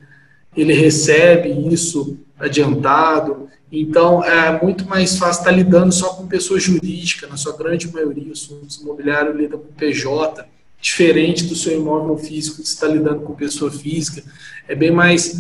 ele 0.62 0.74
recebe 0.74 1.50
isso 1.74 2.18
adiantado. 2.40 3.50
Então, 3.72 4.24
é 4.24 4.62
muito 4.62 4.88
mais 4.88 5.18
fácil 5.18 5.42
estar 5.42 5.52
lidando 5.52 5.94
só 5.94 6.10
com 6.14 6.28
pessoa 6.28 6.60
jurídica, 6.60 7.28
na 7.28 7.38
sua 7.38 7.56
grande 7.56 7.92
maioria, 7.92 8.32
os 8.32 8.46
fundos 8.46 8.78
imobiliários 8.78 9.36
lidam 9.36 9.60
com 9.60 9.74
PJ, 9.74 10.46
diferente 10.82 11.44
do 11.46 11.56
seu 11.56 11.80
imóvel 11.80 12.18
físico, 12.18 12.58
que 12.58 12.68
está 12.68 12.88
lidando 12.88 13.22
com 13.22 13.36
pessoa 13.36 13.70
física. 13.70 14.24
É 14.68 14.74
bem 14.74 14.92
mais. 14.92 15.40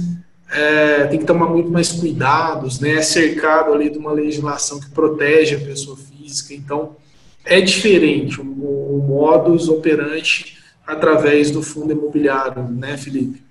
É, 0.52 1.06
tem 1.06 1.20
que 1.20 1.26
tomar 1.26 1.48
muito 1.48 1.70
mais 1.70 1.92
cuidados, 1.92 2.80
né? 2.80 2.96
É 2.96 3.02
cercado 3.02 3.72
ali 3.74 3.90
de 3.90 3.98
uma 3.98 4.12
legislação 4.12 4.80
que 4.80 4.90
protege 4.90 5.56
a 5.56 5.60
pessoa 5.60 5.96
física. 5.96 6.54
Então, 6.54 6.96
é 7.46 7.62
diferente 7.62 8.42
o, 8.42 8.44
o 8.44 9.06
modus 9.08 9.70
operandi 9.70 10.58
através 10.86 11.52
do 11.52 11.62
fundo 11.62 11.94
imobiliário, 11.94 12.64
né, 12.64 12.98
Felipe? 12.98 13.49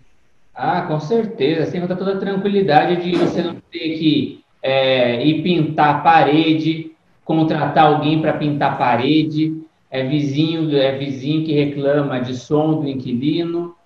Ah, 0.61 0.83
com 0.83 0.99
certeza. 0.99 1.71
Sem 1.71 1.81
contar 1.81 1.95
toda 1.95 2.15
a 2.15 2.19
tranquilidade 2.19 2.97
de 3.01 3.17
você 3.17 3.43
não 3.43 3.55
ter 3.71 3.97
que 3.97 4.45
é, 4.61 5.25
ir 5.25 5.41
pintar 5.41 5.95
a 5.95 5.99
parede, 6.01 6.91
contratar 7.25 7.87
alguém 7.87 8.21
para 8.21 8.33
pintar 8.33 8.73
a 8.73 8.77
parede, 8.77 9.63
é 9.89 10.03
vizinho, 10.03 10.77
é 10.77 10.99
vizinho 10.99 11.45
que 11.45 11.53
reclama 11.53 12.21
de 12.21 12.35
som 12.35 12.81
do 12.81 12.89
inquilino. 12.89 13.77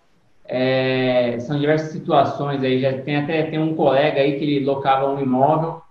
É, 0.46 1.38
são 1.40 1.60
diversas 1.60 1.92
situações 1.92 2.64
aí. 2.64 2.80
Já 2.80 3.02
tem 3.02 3.16
até 3.16 3.42
tem 3.42 3.58
um 3.58 3.74
colega 3.74 4.22
aí 4.22 4.38
que 4.38 4.44
ele 4.44 4.64
locava 4.64 5.12
um 5.12 5.20
imóvel 5.20 5.82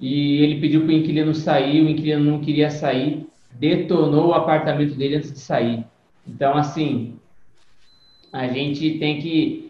e 0.00 0.42
ele 0.42 0.58
pediu 0.58 0.86
para 0.86 0.88
o 0.88 0.92
inquilino 0.92 1.34
sair, 1.34 1.82
o 1.82 1.90
inquilino 1.90 2.24
não 2.24 2.40
queria 2.40 2.70
sair, 2.70 3.26
detonou 3.52 4.28
o 4.28 4.34
apartamento 4.34 4.94
dele 4.94 5.16
antes 5.16 5.30
de 5.30 5.38
sair. 5.38 5.84
Então, 6.26 6.56
assim, 6.56 7.16
a 8.32 8.48
gente 8.48 8.98
tem 8.98 9.20
que 9.20 9.63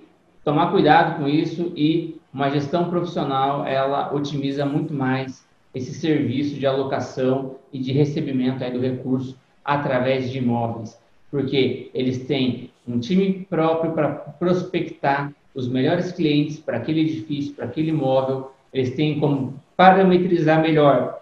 tomar 0.45 0.71
cuidado 0.71 1.19
com 1.19 1.27
isso 1.27 1.73
e 1.75 2.21
uma 2.33 2.51
gestão 2.51 2.91
profissional, 2.91 3.67
ela 3.67 4.13
otimiza 4.13 4.67
muito 4.67 4.93
mais 4.93 5.45
esse 5.75 5.95
serviço 5.95 6.57
de 6.57 6.67
alocação 6.67 7.57
e 7.73 7.79
de 7.79 7.93
recebimento 7.93 8.63
aí 8.63 8.71
do 8.73 8.81
recurso 8.81 9.37
através 9.65 10.31
de 10.31 10.39
imóveis, 10.39 10.99
porque 11.31 11.91
eles 11.95 12.27
têm 12.27 12.71
um 12.87 13.01
time 13.01 13.47
próprio 13.49 13.93
para 13.93 14.09
prospectar 14.09 15.33
os 15.55 15.67
melhores 15.69 16.13
clientes 16.13 16.59
para 16.59 16.77
aquele 16.77 17.01
edifício, 17.01 17.55
para 17.55 17.65
aquele 17.65 17.91
imóvel, 17.91 18.53
eles 18.73 18.95
têm 18.95 19.19
como 19.19 19.55
parametrizar 19.77 20.61
melhor 20.61 21.19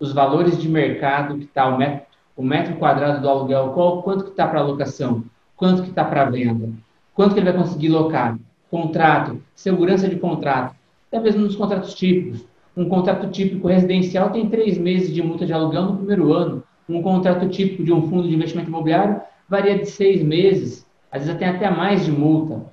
os 0.00 0.12
valores 0.12 0.60
de 0.60 0.68
mercado 0.68 1.36
que 1.36 1.44
está 1.44 1.66
o 1.66 1.76
metro, 1.76 2.06
o 2.36 2.42
metro 2.42 2.76
quadrado 2.76 3.20
do 3.20 3.28
aluguel, 3.28 3.70
qual, 3.70 4.02
quanto 4.02 4.24
que 4.24 4.30
está 4.30 4.46
para 4.46 4.62
locação, 4.62 5.24
quanto 5.56 5.82
que 5.82 5.90
está 5.90 6.04
para 6.04 6.24
venda, 6.24 6.70
quanto 7.14 7.34
que 7.34 7.40
ele 7.40 7.52
vai 7.52 7.60
conseguir 7.60 7.88
locar, 7.88 8.38
contrato, 8.72 9.38
segurança 9.54 10.08
de 10.08 10.16
contrato, 10.16 10.74
até 11.06 11.20
mesmo 11.20 11.42
nos 11.42 11.54
contratos 11.54 11.92
típicos. 11.92 12.42
Um 12.74 12.88
contrato 12.88 13.28
típico 13.28 13.68
residencial 13.68 14.30
tem 14.30 14.48
três 14.48 14.78
meses 14.78 15.12
de 15.12 15.22
multa 15.22 15.44
de 15.44 15.52
aluguel 15.52 15.82
no 15.82 15.96
primeiro 15.98 16.32
ano. 16.32 16.62
Um 16.88 17.02
contrato 17.02 17.46
típico 17.50 17.84
de 17.84 17.92
um 17.92 18.08
fundo 18.08 18.26
de 18.26 18.34
investimento 18.34 18.70
imobiliário 18.70 19.20
varia 19.46 19.78
de 19.78 19.84
seis 19.84 20.22
meses, 20.22 20.86
às 21.10 21.24
vezes 21.24 21.38
tem 21.38 21.46
até 21.46 21.68
mais 21.68 22.06
de 22.06 22.10
multa. 22.10 22.64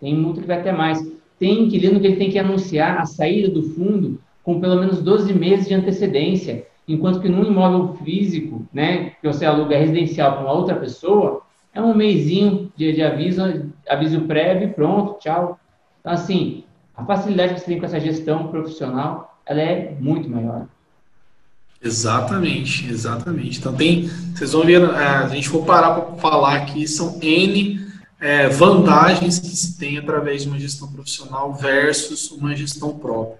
Tem 0.00 0.16
multa 0.16 0.40
que 0.40 0.46
vai 0.46 0.60
até 0.60 0.72
mais. 0.72 1.06
Tem 1.38 1.64
inquilino 1.64 2.00
que 2.00 2.06
ele 2.06 2.16
tem 2.16 2.30
que 2.30 2.38
anunciar 2.38 2.98
a 2.98 3.04
saída 3.04 3.50
do 3.50 3.64
fundo 3.64 4.18
com 4.42 4.58
pelo 4.58 4.80
menos 4.80 5.02
12 5.02 5.34
meses 5.34 5.68
de 5.68 5.74
antecedência, 5.74 6.66
enquanto 6.88 7.20
que 7.20 7.28
num 7.28 7.44
imóvel 7.44 7.94
físico, 8.02 8.66
né, 8.72 9.10
que 9.20 9.26
você 9.26 9.44
aluga 9.44 9.76
residencial 9.76 10.32
para 10.32 10.42
uma 10.42 10.52
outra 10.52 10.76
pessoa, 10.76 11.42
é 11.74 11.80
um 11.80 11.94
mêsinho 11.94 12.72
de, 12.76 12.92
de 12.92 13.02
aviso, 13.02 13.42
aviso 13.88 14.20
prévio, 14.22 14.72
pronto, 14.72 15.18
tchau. 15.18 15.58
Então, 16.00 16.12
assim, 16.12 16.64
a 16.96 17.04
facilidade 17.04 17.54
que 17.54 17.60
você 17.60 17.66
tem 17.66 17.80
com 17.80 17.86
essa 17.86 17.98
gestão 17.98 18.48
profissional, 18.48 19.36
ela 19.44 19.60
é 19.60 19.96
muito 19.98 20.30
maior. 20.30 20.66
Exatamente, 21.82 22.88
exatamente. 22.88 23.58
Então 23.58 23.74
tem, 23.74 24.08
vocês 24.34 24.52
vão 24.52 24.64
ver, 24.64 24.80
é, 24.82 25.06
a 25.06 25.28
gente 25.28 25.48
for 25.48 25.66
parar 25.66 26.00
para 26.00 26.16
falar 26.16 26.54
aqui, 26.54 26.86
são 26.88 27.18
N 27.20 27.84
é, 28.20 28.48
vantagens 28.48 29.38
que 29.38 29.48
se 29.48 29.76
tem 29.76 29.98
através 29.98 30.42
de 30.42 30.48
uma 30.48 30.58
gestão 30.58 30.90
profissional 30.90 31.52
versus 31.52 32.30
uma 32.30 32.54
gestão 32.56 32.96
própria. 32.96 33.36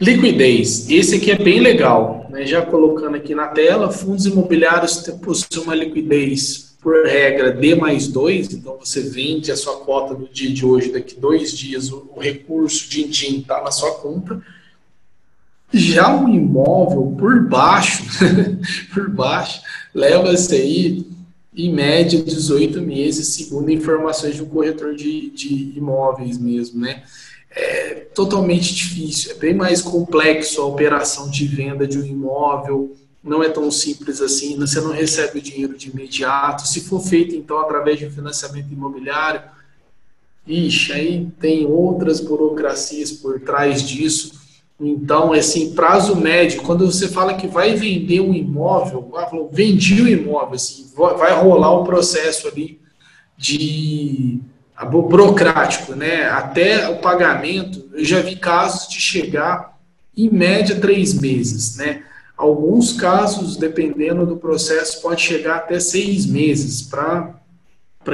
Liquidez, 0.00 0.90
esse 0.90 1.16
aqui 1.16 1.30
é 1.30 1.38
bem 1.38 1.60
legal, 1.60 2.26
né? 2.30 2.44
já 2.44 2.62
colocando 2.62 3.14
aqui 3.14 3.32
na 3.32 3.46
tela, 3.46 3.92
fundos 3.92 4.26
imobiliários 4.26 4.96
possuem 5.22 5.66
uma 5.66 5.74
liquidez 5.74 6.73
por 6.84 7.06
regra 7.06 7.50
D 7.50 7.74
mais 7.74 8.06
2, 8.08 8.52
então 8.52 8.76
você 8.76 9.00
vende 9.00 9.50
a 9.50 9.56
sua 9.56 9.78
cota 9.78 10.12
no 10.12 10.28
dia 10.28 10.52
de 10.52 10.66
hoje, 10.66 10.92
daqui 10.92 11.18
dois 11.18 11.56
dias 11.56 11.90
o, 11.90 12.10
o 12.14 12.20
recurso 12.20 12.90
de 12.90 13.08
din 13.08 13.38
está 13.38 13.62
na 13.62 13.70
sua 13.70 13.92
conta, 13.92 14.42
já 15.72 16.14
o 16.14 16.28
imóvel 16.28 17.16
por 17.18 17.48
baixo, 17.48 18.04
por 18.92 19.08
baixo, 19.08 19.62
leva-se 19.94 20.54
aí 20.54 21.06
em 21.56 21.72
média 21.72 22.22
18 22.22 22.82
meses, 22.82 23.28
segundo 23.28 23.70
informações 23.70 24.34
de 24.34 24.42
um 24.42 24.46
corretor 24.46 24.94
de, 24.94 25.30
de 25.30 25.72
imóveis 25.76 26.36
mesmo, 26.36 26.80
né? 26.80 27.02
É 27.50 27.94
totalmente 28.14 28.74
difícil, 28.74 29.30
é 29.30 29.34
bem 29.36 29.54
mais 29.54 29.80
complexo 29.80 30.60
a 30.60 30.66
operação 30.66 31.30
de 31.30 31.46
venda 31.46 31.86
de 31.86 31.98
um 31.98 32.04
imóvel, 32.04 32.94
não 33.24 33.42
é 33.42 33.48
tão 33.48 33.70
simples 33.70 34.20
assim, 34.20 34.58
você 34.58 34.80
não 34.80 34.92
recebe 34.92 35.38
o 35.38 35.42
dinheiro 35.42 35.76
de 35.76 35.90
imediato. 35.90 36.68
Se 36.68 36.82
for 36.82 37.00
feito, 37.00 37.34
então, 37.34 37.58
através 37.58 37.98
de 37.98 38.06
um 38.06 38.10
financiamento 38.10 38.70
imobiliário, 38.70 39.40
ixi, 40.46 40.92
aí 40.92 41.28
tem 41.40 41.64
outras 41.64 42.20
burocracias 42.20 43.10
por 43.10 43.40
trás 43.40 43.82
disso 43.82 44.44
então, 44.78 45.32
assim, 45.32 45.72
prazo 45.72 46.16
médio, 46.16 46.62
quando 46.62 46.84
você 46.90 47.08
fala 47.08 47.34
que 47.34 47.46
vai 47.46 47.74
vender 47.74 48.20
um 48.20 48.34
imóvel, 48.34 49.12
ah, 49.16 49.30
vendi 49.52 50.02
o 50.02 50.08
imóvel, 50.08 50.54
assim, 50.54 50.90
vai 50.94 51.32
rolar 51.32 51.70
o 51.70 51.82
um 51.82 51.84
processo 51.84 52.48
ali 52.48 52.80
de 53.36 54.40
burocrático, 54.90 55.94
né? 55.94 56.28
Até 56.28 56.88
o 56.88 56.98
pagamento, 56.98 57.88
eu 57.92 58.04
já 58.04 58.20
vi 58.20 58.34
casos 58.34 58.88
de 58.88 59.00
chegar 59.00 59.78
em 60.16 60.28
média 60.28 60.76
três 60.80 61.14
meses, 61.14 61.76
né? 61.76 62.02
Alguns 62.36 62.92
casos, 62.92 63.56
dependendo 63.56 64.26
do 64.26 64.36
processo, 64.36 65.00
pode 65.00 65.22
chegar 65.22 65.56
até 65.56 65.78
seis 65.78 66.26
meses 66.26 66.82
para 66.82 67.40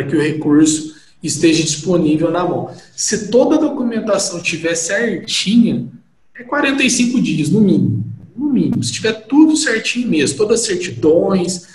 que 0.08 0.14
o 0.14 0.20
recurso 0.20 0.94
esteja 1.22 1.62
disponível 1.62 2.30
na 2.30 2.44
mão. 2.44 2.74
Se 2.96 3.30
toda 3.30 3.56
a 3.56 3.58
documentação 3.58 4.40
tiver 4.40 4.74
certinha, 4.74 5.88
é 6.34 6.42
45 6.42 7.20
dias, 7.20 7.48
no 7.50 7.60
mínimo. 7.60 8.04
No 8.36 8.50
mínimo. 8.50 8.82
Se 8.82 8.92
tiver 8.92 9.12
tudo 9.26 9.56
certinho 9.56 10.08
mesmo, 10.08 10.38
todas 10.38 10.60
as 10.60 10.66
certidões, 10.66 11.66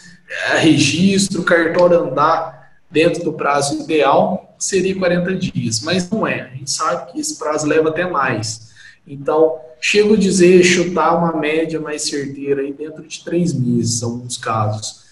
é, 0.51 0.57
registro, 0.57 1.43
cartório 1.43 1.99
andar 1.99 2.73
dentro 2.89 3.23
do 3.23 3.33
prazo 3.33 3.81
ideal, 3.81 4.55
seria 4.57 4.95
40 4.95 5.35
dias. 5.35 5.81
Mas 5.81 6.09
não 6.09 6.25
é. 6.25 6.41
A 6.41 6.47
gente 6.55 6.71
sabe 6.71 7.11
que 7.11 7.19
esse 7.19 7.37
prazo 7.37 7.67
leva 7.67 7.89
até 7.89 8.09
mais. 8.09 8.71
Então, 9.07 9.59
chego 9.87 10.15
a 10.15 10.17
dizer, 10.17 10.63
chutar 10.63 11.15
uma 11.15 11.39
média 11.39 11.79
mais 11.79 12.01
certeira 12.01 12.63
aí 12.63 12.73
dentro 12.73 13.03
de 13.03 13.23
três 13.23 13.53
meses, 13.53 14.01
alguns 14.01 14.35
casos. 14.35 15.05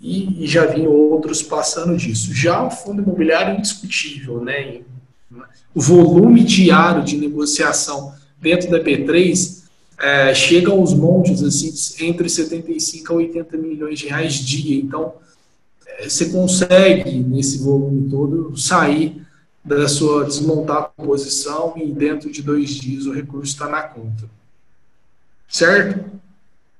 E, 0.00 0.44
e 0.44 0.46
já 0.46 0.66
vi 0.66 0.86
outros 0.86 1.42
passando 1.42 1.96
disso. 1.96 2.32
Já 2.32 2.64
o 2.64 2.70
fundo 2.70 3.02
imobiliário 3.02 3.54
é 3.54 3.58
indiscutível, 3.58 4.40
né? 4.40 4.82
O 5.74 5.80
volume 5.80 6.44
diário 6.44 7.02
de 7.02 7.16
negociação 7.16 8.14
dentro 8.40 8.70
da 8.70 8.78
P3 8.78 9.64
é, 9.98 10.32
chega 10.32 10.70
aos 10.70 10.94
montes 10.94 11.42
assim, 11.42 11.74
entre 12.06 12.28
75 12.28 13.12
a 13.12 13.16
80 13.16 13.56
milhões 13.56 13.98
de 13.98 14.06
reais 14.06 14.34
dia. 14.34 14.80
Então, 14.80 15.12
é, 15.84 16.08
você 16.08 16.26
consegue, 16.26 17.18
nesse 17.18 17.58
volume 17.58 18.08
todo, 18.08 18.56
sair 18.56 19.26
da 19.64 19.86
sua 19.88 20.24
desmontar 20.24 20.78
a 20.78 20.82
posição 20.82 21.74
e 21.76 21.92
dentro 21.92 22.30
de 22.30 22.42
dois 22.42 22.70
dias 22.70 23.06
o 23.06 23.12
recurso 23.12 23.52
está 23.52 23.68
na 23.68 23.82
conta. 23.82 24.24
Certo? 25.46 26.10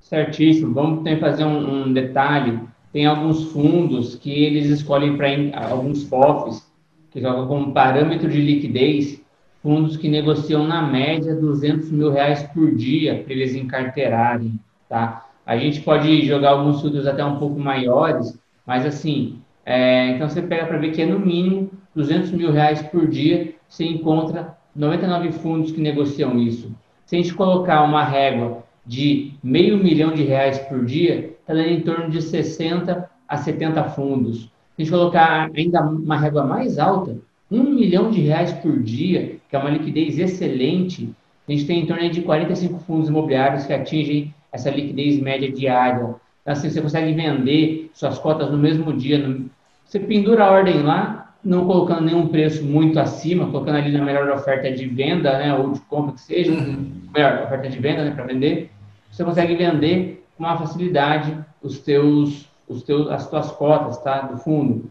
Certíssimo. 0.01 0.73
Vamos 0.73 1.05
ter 1.05 1.21
fazer 1.21 1.45
um, 1.45 1.85
um 1.85 1.93
detalhe. 1.93 2.59
Tem 2.93 3.07
alguns 3.07 3.53
fundos 3.53 4.16
que 4.16 4.31
eles 4.31 4.66
escolhem 4.66 5.16
para 5.16 5.29
alguns 5.69 6.05
FOFs, 6.05 6.66
que 7.11 7.21
colocam 7.21 7.47
como 7.47 7.73
parâmetro 7.73 8.29
de 8.29 8.40
liquidez 8.40 9.21
fundos 9.62 9.97
que 9.97 10.09
negociam 10.09 10.66
na 10.66 10.83
média 10.83 11.35
200 11.35 11.90
mil 11.90 12.11
reais 12.11 12.43
por 12.55 12.75
dia 12.75 13.23
para 13.23 13.33
eles 13.33 13.55
encarteirarem, 13.55 14.59
tá? 14.88 15.27
A 15.45 15.57
gente 15.57 15.81
pode 15.81 16.25
jogar 16.25 16.51
alguns 16.51 16.81
fundos 16.81 17.07
até 17.07 17.25
um 17.25 17.38
pouco 17.38 17.59
maiores, 17.59 18.38
mas 18.66 18.87
assim, 18.87 19.40
é, 19.64 20.11
então 20.11 20.29
você 20.29 20.40
pega 20.40 20.66
para 20.66 20.79
ver 20.79 20.93
que 20.93 21.03
é 21.03 21.07
no 21.07 21.19
mínimo 21.19 21.71
200 21.94 22.31
mil 22.33 22.53
reais 22.53 22.83
por 22.83 23.09
dia, 23.09 23.55
você 23.68 23.85
encontra 23.85 24.57
99 24.74 25.33
fundos 25.33 25.72
que 25.72 25.81
negociam 25.81 26.38
isso. 26.38 26.74
Se 27.07 27.16
a 27.16 27.18
gente 27.18 27.35
colocar 27.35 27.83
uma 27.83 28.05
régua 28.05 28.64
de 28.87 29.35
meio 29.42 29.76
milhão 29.76 30.12
de 30.12 30.22
reais 30.22 30.59
por 30.59 30.85
dia, 30.85 31.35
está 31.40 31.55
dando 31.55 31.68
em 31.68 31.81
torno 31.81 32.11
de 32.11 32.22
60 32.22 33.11
a 33.29 33.37
70 33.37 33.85
fundos. 33.90 34.42
Se 34.42 34.48
a 34.79 34.83
gente 34.83 34.90
colocar 34.90 35.50
ainda 35.55 35.83
uma 35.83 36.16
régua 36.16 36.44
mais 36.44 36.79
alta, 36.79 37.16
um 37.50 37.62
milhão 37.64 38.11
de 38.11 38.20
reais 38.20 38.53
por 38.53 38.81
dia, 38.81 39.37
que 39.48 39.57
é 39.57 39.59
uma 39.59 39.70
liquidez 39.70 40.18
excelente. 40.18 41.12
A 41.48 41.53
gente 41.53 41.66
tem 41.66 41.81
em 41.81 41.87
torno 41.87 42.09
de 42.09 42.22
45 42.22 42.79
fundos 42.81 43.09
imobiliários 43.09 43.66
que 43.66 43.72
atingem 43.72 44.33
essa 44.53 44.70
liquidez 44.70 45.20
média 45.20 45.50
diária. 45.50 46.14
Então, 46.42 46.53
assim, 46.53 46.70
você 46.70 46.81
consegue 46.81 47.12
vender 47.12 47.90
suas 47.92 48.18
cotas 48.18 48.50
no 48.50 48.59
mesmo 48.59 48.92
dia. 48.92 49.40
Você 49.85 49.98
pendura 49.98 50.44
a 50.44 50.50
ordem 50.50 50.83
lá, 50.83 51.30
não 51.44 51.66
colocando 51.66 52.03
nenhum 52.03 52.29
preço 52.29 52.64
muito 52.64 52.98
acima, 52.98 53.50
colocando 53.50 53.76
ali 53.76 53.92
na 53.92 54.05
melhor 54.05 54.29
oferta 54.31 54.70
de 54.70 54.87
venda, 54.87 55.38
né, 55.38 55.55
ou 55.55 55.72
de 55.72 55.81
compra 55.81 56.14
que 56.14 56.20
seja, 56.20 56.53
uhum. 56.53 56.92
melhor 57.12 57.42
oferta 57.44 57.68
de 57.68 57.79
venda, 57.79 58.05
né, 58.05 58.11
para 58.11 58.24
vender. 58.24 58.70
Você 59.11 59.24
consegue 59.24 59.55
vender 59.57 60.24
com 60.37 60.44
uma 60.44 60.59
facilidade 60.59 61.37
os 61.62 61.79
teus, 61.79 62.46
os 62.68 62.83
teus, 62.83 63.09
as 63.09 63.29
tuas 63.29 63.50
cotas, 63.50 63.98
tá, 63.98 64.22
do 64.22 64.37
fundo 64.38 64.90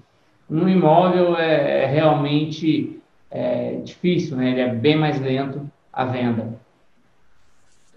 no 0.50 0.68
imóvel 0.68 1.38
é, 1.38 1.84
é 1.84 1.86
realmente 1.86 3.00
é, 3.30 3.76
difícil, 3.84 4.36
né? 4.36 4.52
Ele 4.52 4.62
é 4.62 4.74
bem 4.74 4.98
mais 4.98 5.22
lento 5.22 5.70
a 5.94 6.06
venda. 6.06 6.60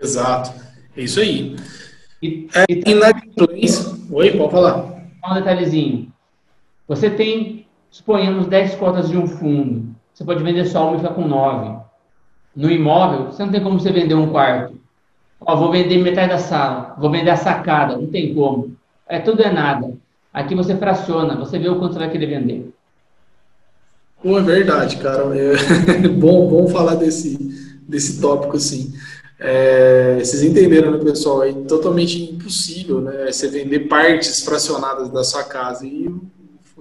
Exato. 0.00 0.52
É 0.96 1.00
isso 1.00 1.20
aí. 1.20 1.56
E, 2.22 2.48
é, 2.54 2.64
e 2.68 2.90
inadimplência. 2.90 3.96
Oi, 4.10 4.36
pode 4.36 4.52
falar. 4.52 5.02
Um 5.24 5.34
detalhezinho. 5.34 6.12
Você 6.86 7.08
tem, 7.08 7.61
suponhamos, 7.92 8.46
10 8.48 8.74
cotas 8.74 9.08
de 9.08 9.16
um 9.16 9.28
fundo. 9.28 9.94
Você 10.12 10.24
pode 10.24 10.42
vender 10.42 10.64
só 10.64 10.88
uma 10.88 10.96
e 10.96 11.00
ficar 11.00 11.14
com 11.14 11.28
9. 11.28 11.80
No 12.56 12.70
imóvel, 12.70 13.26
você 13.26 13.44
não 13.44 13.52
tem 13.52 13.62
como 13.62 13.78
você 13.78 13.92
vender 13.92 14.14
um 14.14 14.30
quarto. 14.30 14.74
Ó, 15.40 15.56
vou 15.56 15.70
vender 15.70 15.98
metade 15.98 16.30
da 16.30 16.38
sala, 16.38 16.94
vou 16.98 17.10
vender 17.10 17.30
a 17.30 17.36
sacada, 17.36 17.96
não 17.96 18.06
tem 18.06 18.34
como. 18.34 18.74
É 19.08 19.18
tudo 19.18 19.42
é 19.42 19.52
nada. 19.52 19.94
Aqui 20.32 20.54
você 20.54 20.76
fraciona, 20.76 21.36
você 21.36 21.58
vê 21.58 21.68
o 21.68 21.78
quanto 21.78 21.92
você 21.92 21.98
vai 21.98 22.10
querer 22.10 22.26
vender. 22.26 22.72
Pô, 24.22 24.38
é 24.38 24.42
verdade, 24.42 24.96
cara. 24.96 25.24
É 25.36 26.08
bom, 26.08 26.48
bom 26.48 26.68
falar 26.68 26.94
desse, 26.94 27.36
desse 27.86 28.20
tópico 28.20 28.56
assim. 28.56 28.92
É, 29.38 30.18
vocês 30.22 30.42
entenderam, 30.42 30.92
né, 30.92 30.98
pessoal? 30.98 31.42
É 31.42 31.52
totalmente 31.52 32.22
impossível, 32.22 33.00
né? 33.00 33.30
Você 33.30 33.48
vender 33.48 33.80
partes 33.80 34.44
fracionadas 34.44 35.10
da 35.10 35.24
sua 35.24 35.42
casa. 35.42 35.84
E 35.84 36.08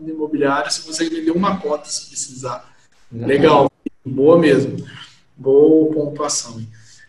fundo 0.02 0.10
imobiliário 0.10 0.72
você 0.72 0.82
consegue 0.82 1.16
vender 1.16 1.32
uma 1.32 1.58
cota 1.58 1.88
se 1.88 2.08
precisar. 2.08 2.74
Legal, 3.12 3.72
boa 4.04 4.38
mesmo. 4.38 4.84
Boa 5.38 5.94
pontuação. 5.94 6.62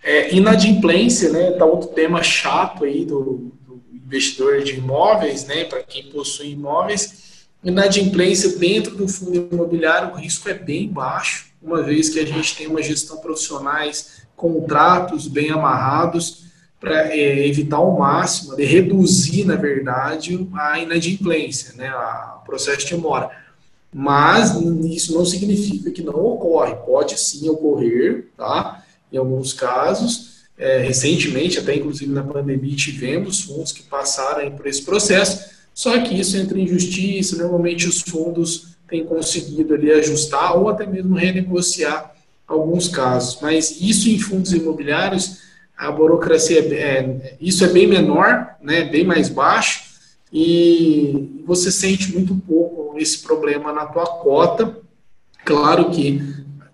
É, 0.03 0.35
inadimplência, 0.35 1.31
né, 1.31 1.53
tá 1.53 1.65
outro 1.65 1.91
tema 1.91 2.23
chato 2.23 2.85
aí 2.85 3.05
do, 3.05 3.53
do 3.67 3.83
investidor 3.93 4.63
de 4.63 4.75
imóveis, 4.75 5.45
né, 5.47 5.65
para 5.65 5.83
quem 5.83 6.11
possui 6.11 6.51
imóveis. 6.51 7.47
Inadimplência 7.65 8.59
dentro 8.59 8.97
do 8.97 9.07
fundo 9.07 9.49
imobiliário, 9.53 10.13
o 10.13 10.17
risco 10.17 10.49
é 10.49 10.55
bem 10.55 10.89
baixo, 10.89 11.53
uma 11.63 11.83
vez 11.83 12.09
que 12.09 12.19
a 12.19 12.27
gente 12.27 12.57
tem 12.57 12.67
uma 12.67 12.83
gestão 12.83 13.19
profissionais, 13.19 14.23
contratos 14.35 15.29
bem 15.29 15.51
amarrados, 15.51 16.47
para 16.83 17.15
é, 17.15 17.47
evitar 17.47 17.77
ao 17.77 17.97
máximo, 17.97 18.57
de 18.57 18.65
reduzir, 18.65 19.45
na 19.45 19.55
verdade, 19.55 20.49
a 20.53 20.81
inadimplência, 20.81 21.75
né, 21.77 21.89
o 21.95 22.45
processo 22.45 22.85
de 22.85 22.97
mora. 22.97 23.31
Mas 23.95 24.51
isso 24.91 25.15
não 25.15 25.25
significa 25.25 25.93
que 25.93 26.03
não 26.03 26.15
ocorre, 26.15 26.75
pode 26.85 27.21
sim 27.21 27.49
ocorrer, 27.49 28.27
tá? 28.37 28.83
Em 29.13 29.17
alguns 29.17 29.53
casos, 29.53 30.43
é, 30.59 30.79
recentemente, 30.79 31.57
até 31.57 31.77
inclusive 31.77 32.11
na 32.11 32.25
pandemia, 32.25 32.75
tivemos 32.75 33.43
fundos 33.43 33.71
que 33.71 33.85
passaram 33.85 34.51
por 34.51 34.67
esse 34.67 34.83
processo, 34.83 35.53
só 35.73 36.01
que 36.01 36.19
isso 36.19 36.37
entra 36.37 36.59
em 36.59 36.67
justiça, 36.67 37.37
normalmente 37.37 37.87
os 37.87 38.01
fundos 38.01 38.75
têm 38.89 39.05
conseguido 39.05 39.75
ali 39.75 39.93
ajustar 39.93 40.59
ou 40.59 40.69
até 40.69 40.85
mesmo 40.85 41.15
renegociar 41.15 42.13
alguns 42.45 42.89
casos. 42.89 43.39
Mas 43.41 43.81
isso 43.81 44.09
em 44.09 44.19
fundos 44.19 44.53
imobiliários 44.53 45.52
a 45.77 45.91
burocracia 45.91 46.61
é, 46.61 46.75
é, 46.75 47.37
isso 47.41 47.65
é 47.65 47.69
bem 47.69 47.87
menor, 47.87 48.57
né, 48.61 48.85
bem 48.85 49.05
mais 49.05 49.29
baixo, 49.29 49.93
e 50.33 51.43
você 51.45 51.71
sente 51.71 52.13
muito 52.13 52.35
pouco 52.37 52.99
esse 52.99 53.19
problema 53.19 53.73
na 53.73 53.87
tua 53.87 54.07
cota. 54.07 54.79
Claro 55.45 55.91
que 55.91 56.23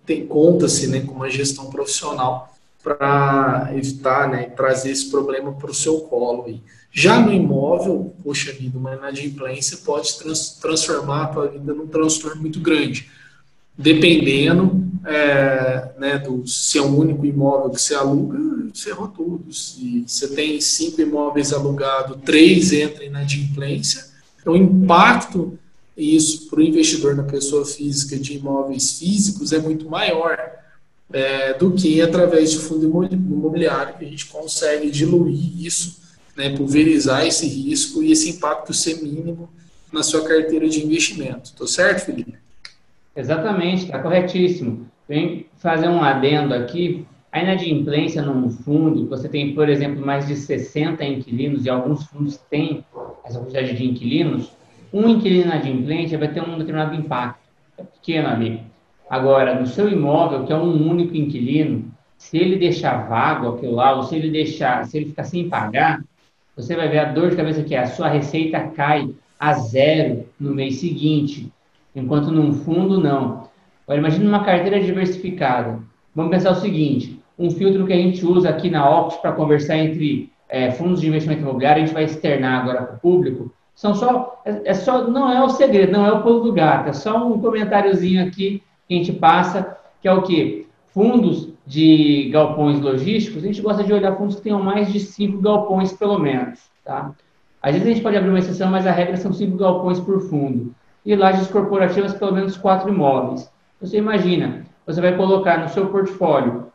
tem 0.04 0.26
conta-se 0.26 0.86
né, 0.86 1.00
com 1.00 1.14
uma 1.14 1.30
gestão 1.30 1.70
profissional 1.70 2.54
para 2.82 3.70
evitar 3.74 4.28
né, 4.28 4.44
trazer 4.44 4.90
esse 4.90 5.10
problema 5.10 5.52
para 5.52 5.70
o 5.70 5.74
seu 5.74 6.00
colo. 6.00 6.44
Aí. 6.46 6.62
Já 6.90 7.20
no 7.20 7.32
imóvel, 7.32 8.14
poxa 8.22 8.52
vida, 8.52 8.78
uma 8.78 8.94
inadimplência 8.94 9.78
pode 9.78 10.18
trans, 10.18 10.58
transformar 10.60 11.24
a 11.24 11.26
tua 11.26 11.48
vida 11.48 11.74
num 11.74 11.86
transtorno 11.86 12.40
muito 12.40 12.60
grande 12.60 13.10
dependendo 13.78 14.84
é, 15.06 15.92
né, 15.96 16.18
do 16.18 16.46
se 16.46 16.76
é 16.76 16.82
um 16.82 16.98
único 16.98 17.24
imóvel 17.24 17.70
que 17.70 17.80
você 17.80 17.94
aluga, 17.94 18.36
você 18.74 18.90
errou 18.90 19.08
tudo. 19.08 19.52
Se 19.52 20.04
você 20.06 20.28
tem 20.28 20.60
cinco 20.60 21.00
imóveis 21.00 21.52
alugados, 21.52 22.18
três 22.24 22.72
entram 22.72 22.98
na 22.98 23.20
inadimplência, 23.22 24.04
então 24.40 24.52
o 24.52 24.56
impacto 24.56 25.56
isso 25.96 26.48
para 26.48 26.60
o 26.60 26.62
investidor 26.62 27.16
na 27.16 27.24
pessoa 27.24 27.64
física 27.64 28.16
de 28.16 28.36
imóveis 28.36 28.98
físicos 28.98 29.52
é 29.52 29.58
muito 29.58 29.88
maior 29.88 30.38
é, 31.12 31.54
do 31.54 31.72
que 31.72 32.00
através 32.00 32.52
de 32.52 32.58
fundo 32.58 32.84
imobiliário, 33.10 33.96
que 33.98 34.04
a 34.04 34.08
gente 34.08 34.26
consegue 34.26 34.90
diluir 34.90 35.64
isso, 35.64 35.98
né, 36.36 36.56
pulverizar 36.56 37.26
esse 37.26 37.48
risco 37.48 38.02
e 38.02 38.12
esse 38.12 38.30
impacto 38.30 38.72
ser 38.72 39.02
mínimo 39.02 39.48
na 39.92 40.02
sua 40.04 40.22
carteira 40.22 40.68
de 40.68 40.84
investimento. 40.84 41.52
Tô 41.56 41.66
certo, 41.66 42.04
Felipe? 42.06 42.34
Exatamente, 43.14 43.84
está 43.84 43.98
corretíssimo. 44.00 44.86
Vem 45.08 45.46
fazer 45.56 45.88
um 45.88 46.02
adendo 46.02 46.54
aqui. 46.54 47.06
A 47.30 47.42
inadimplência 47.42 48.22
num 48.22 48.48
fundo, 48.48 49.06
você 49.06 49.28
tem, 49.28 49.54
por 49.54 49.68
exemplo, 49.68 50.04
mais 50.04 50.26
de 50.26 50.34
60 50.34 51.04
inquilinos, 51.04 51.66
e 51.66 51.70
alguns 51.70 52.04
fundos 52.04 52.38
têm 52.50 52.84
essa 53.24 53.38
quantidade 53.38 53.76
de 53.76 53.84
inquilinos, 53.84 54.50
um 54.92 55.06
inquilino 55.08 55.44
inadimplente 55.44 56.16
vai 56.16 56.28
ter 56.28 56.42
um 56.42 56.56
determinado 56.56 56.94
impacto. 56.94 57.40
É 57.76 57.82
pequeno 57.82 58.28
ali. 58.28 58.62
Agora, 59.10 59.58
no 59.58 59.66
seu 59.66 59.88
imóvel, 59.88 60.44
que 60.44 60.52
é 60.52 60.56
um 60.56 60.88
único 60.88 61.14
inquilino, 61.14 61.92
se 62.16 62.38
ele 62.38 62.56
deixar 62.56 63.08
vago 63.08 63.48
aquilo 63.48 63.74
lá, 63.74 63.94
ou 63.94 64.02
se 64.02 64.16
ele 64.16 64.30
deixar, 64.30 64.84
se 64.86 64.96
ele 64.96 65.06
ficar 65.06 65.24
sem 65.24 65.48
pagar, 65.48 66.02
você 66.56 66.74
vai 66.74 66.88
ver 66.88 66.98
a 66.98 67.12
dor 67.12 67.30
de 67.30 67.36
cabeça 67.36 67.62
que 67.62 67.74
é, 67.74 67.80
a 67.80 67.86
sua 67.86 68.08
receita 68.08 68.60
cai 68.68 69.08
a 69.38 69.52
zero 69.54 70.26
no 70.40 70.54
mês 70.54 70.80
seguinte 70.80 71.52
enquanto 71.94 72.30
num 72.30 72.52
fundo 72.52 73.00
não. 73.00 73.48
Agora, 73.84 74.00
imagine 74.00 74.26
uma 74.26 74.44
carteira 74.44 74.80
diversificada. 74.80 75.78
Vamos 76.14 76.30
pensar 76.30 76.52
o 76.52 76.60
seguinte: 76.60 77.20
um 77.38 77.50
filtro 77.50 77.86
que 77.86 77.92
a 77.92 77.96
gente 77.96 78.24
usa 78.24 78.50
aqui 78.50 78.70
na 78.70 78.88
Ox 78.88 79.16
para 79.16 79.32
conversar 79.32 79.78
entre 79.78 80.30
é, 80.48 80.70
fundos 80.70 81.00
de 81.00 81.08
investimento 81.08 81.42
imobiliário, 81.42 81.82
a 81.82 81.86
gente 81.86 81.94
vai 81.94 82.04
externar 82.04 82.62
agora 82.62 82.82
para 82.82 82.96
o 82.96 82.98
público. 82.98 83.52
São 83.74 83.94
só, 83.94 84.42
é, 84.44 84.70
é, 84.70 84.74
só, 84.74 85.06
não 85.08 85.30
é 85.30 85.42
o 85.42 85.48
segredo, 85.48 85.92
não 85.92 86.04
é 86.04 86.12
o 86.12 86.22
pulo 86.22 86.40
do 86.40 86.52
gato, 86.52 86.88
é 86.88 86.92
só 86.92 87.26
um 87.26 87.40
comentáriozinho 87.40 88.26
aqui 88.26 88.62
que 88.88 88.94
a 88.94 88.98
gente 88.98 89.12
passa, 89.12 89.76
que 90.02 90.08
é 90.08 90.12
o 90.12 90.22
quê? 90.22 90.66
Fundos 90.88 91.48
de 91.66 92.28
galpões 92.32 92.80
logísticos, 92.80 93.44
a 93.44 93.46
gente 93.46 93.60
gosta 93.62 93.84
de 93.84 93.92
olhar 93.92 94.16
fundos 94.16 94.36
que 94.36 94.42
tenham 94.42 94.62
mais 94.62 94.92
de 94.92 94.98
cinco 94.98 95.40
galpões, 95.40 95.92
pelo 95.92 96.18
menos, 96.18 96.58
tá? 96.84 97.12
Às 97.62 97.72
vezes 97.72 97.86
a 97.86 97.90
gente 97.92 98.02
pode 98.02 98.16
abrir 98.16 98.30
uma 98.30 98.38
exceção, 98.38 98.70
mas 98.70 98.86
a 98.86 98.90
regra 98.90 99.16
são 99.16 99.32
cinco 99.32 99.56
galpões 99.56 100.00
por 100.00 100.20
fundo 100.22 100.74
e 101.08 101.16
lajes 101.16 101.48
corporativas 101.48 102.12
pelo 102.12 102.34
menos 102.34 102.58
quatro 102.58 102.90
imóveis. 102.90 103.50
Você 103.80 103.96
imagina, 103.96 104.66
você 104.86 105.00
vai 105.00 105.16
colocar 105.16 105.58
no 105.58 105.70
seu 105.70 105.86
portfólio 105.86 106.66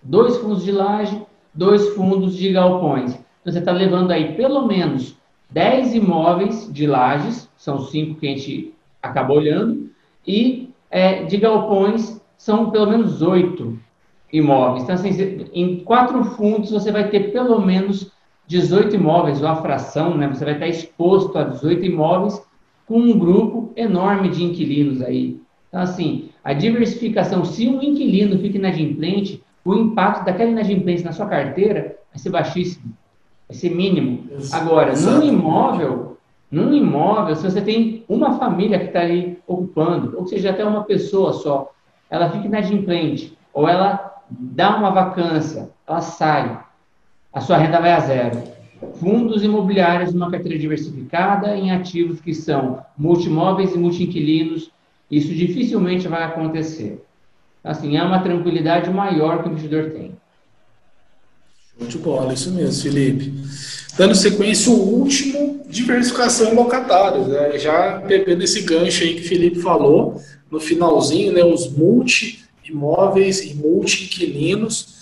dois 0.00 0.36
fundos 0.36 0.62
de 0.62 0.70
laje, 0.70 1.20
dois 1.52 1.88
fundos 1.96 2.36
de 2.36 2.52
galpões. 2.52 3.10
Então, 3.10 3.52
você 3.52 3.58
está 3.58 3.72
levando 3.72 4.12
aí 4.12 4.36
pelo 4.36 4.68
menos 4.68 5.16
10 5.50 5.96
imóveis 5.96 6.72
de 6.72 6.86
lajes, 6.86 7.50
são 7.56 7.80
cinco 7.80 8.20
que 8.20 8.28
a 8.28 8.30
gente 8.30 8.72
acaba 9.02 9.34
olhando, 9.34 9.90
e 10.24 10.70
é, 10.88 11.24
de 11.24 11.36
galpões 11.36 12.22
são 12.36 12.70
pelo 12.70 12.86
menos 12.86 13.20
oito 13.20 13.76
imóveis. 14.32 14.84
Então, 14.84 14.94
assim, 14.94 15.48
em 15.52 15.80
quatro 15.80 16.22
fundos 16.22 16.70
você 16.70 16.92
vai 16.92 17.08
ter 17.08 17.32
pelo 17.32 17.60
menos 17.60 18.12
18 18.46 18.94
imóveis, 18.94 19.42
ou 19.42 19.48
a 19.48 19.56
fração, 19.56 20.16
né? 20.16 20.28
Você 20.28 20.44
vai 20.44 20.54
estar 20.54 20.68
exposto 20.68 21.36
a 21.36 21.42
18 21.42 21.84
imóveis 21.84 22.40
com 22.86 22.98
um 22.98 23.18
grupo 23.18 23.72
enorme 23.76 24.28
de 24.30 24.44
inquilinos 24.44 25.02
aí. 25.02 25.40
Então, 25.68 25.80
assim, 25.80 26.30
a 26.42 26.52
diversificação, 26.52 27.44
se 27.44 27.68
um 27.68 27.82
inquilino 27.82 28.38
fica 28.38 28.56
inadimplente, 28.56 29.42
o 29.64 29.74
impacto 29.74 30.24
daquela 30.24 30.50
inadimplência 30.50 31.04
na 31.04 31.12
sua 31.12 31.26
carteira 31.26 31.98
vai 32.10 32.18
ser 32.18 32.30
baixíssimo, 32.30 32.94
vai 33.48 33.56
ser 33.56 33.70
mínimo. 33.70 34.24
Agora, 34.52 34.94
num 34.96 35.22
imóvel, 35.22 36.16
num 36.50 36.72
imóvel, 36.72 37.34
se 37.34 37.42
você 37.42 37.60
tem 37.60 38.04
uma 38.08 38.38
família 38.38 38.78
que 38.78 38.86
está 38.86 39.00
ali 39.00 39.38
ocupando, 39.46 40.16
ou 40.16 40.26
seja, 40.26 40.50
até 40.50 40.64
uma 40.64 40.84
pessoa 40.84 41.32
só, 41.32 41.72
ela 42.08 42.30
fica 42.30 42.46
inadimplente, 42.46 43.36
ou 43.52 43.68
ela 43.68 44.22
dá 44.30 44.76
uma 44.76 44.90
vacância, 44.90 45.70
ela 45.86 46.00
sai, 46.00 46.60
a 47.32 47.40
sua 47.40 47.56
renda 47.56 47.80
vai 47.80 47.92
a 47.92 48.00
zero 48.00 48.55
fundos 49.00 49.42
imobiliários 49.42 50.12
numa 50.12 50.30
carteira 50.30 50.58
diversificada 50.58 51.56
em 51.56 51.70
ativos 51.70 52.20
que 52.20 52.34
são 52.34 52.82
multimóveis 52.96 53.74
e 53.74 53.78
multiinquilinos, 53.78 54.70
isso 55.10 55.34
dificilmente 55.34 56.08
vai 56.08 56.24
acontecer. 56.24 57.02
Assim, 57.62 57.96
é 57.96 58.02
uma 58.02 58.20
tranquilidade 58.20 58.90
maior 58.90 59.42
que 59.42 59.48
o 59.48 59.52
investidor 59.52 59.90
tem. 59.90 60.12
Show 61.78 61.88
de 61.88 61.98
bola, 61.98 62.32
isso 62.32 62.52
mesmo, 62.52 62.82
Felipe. 62.82 63.32
Dando 63.98 64.14
sequência, 64.14 64.72
o 64.72 65.00
último, 65.00 65.64
diversificação 65.68 66.52
em 66.52 66.54
locatários. 66.54 67.26
Né? 67.26 67.58
Já 67.58 68.00
pegando 68.06 68.42
esse 68.42 68.62
gancho 68.62 69.02
aí 69.02 69.14
que 69.14 69.22
o 69.22 69.28
Felipe 69.28 69.60
falou, 69.60 70.20
no 70.50 70.60
finalzinho, 70.60 71.32
né, 71.32 71.44
os 71.44 71.70
multi-imóveis 71.70 73.42
e 73.42 73.54
multi-inquilinos, 73.54 74.95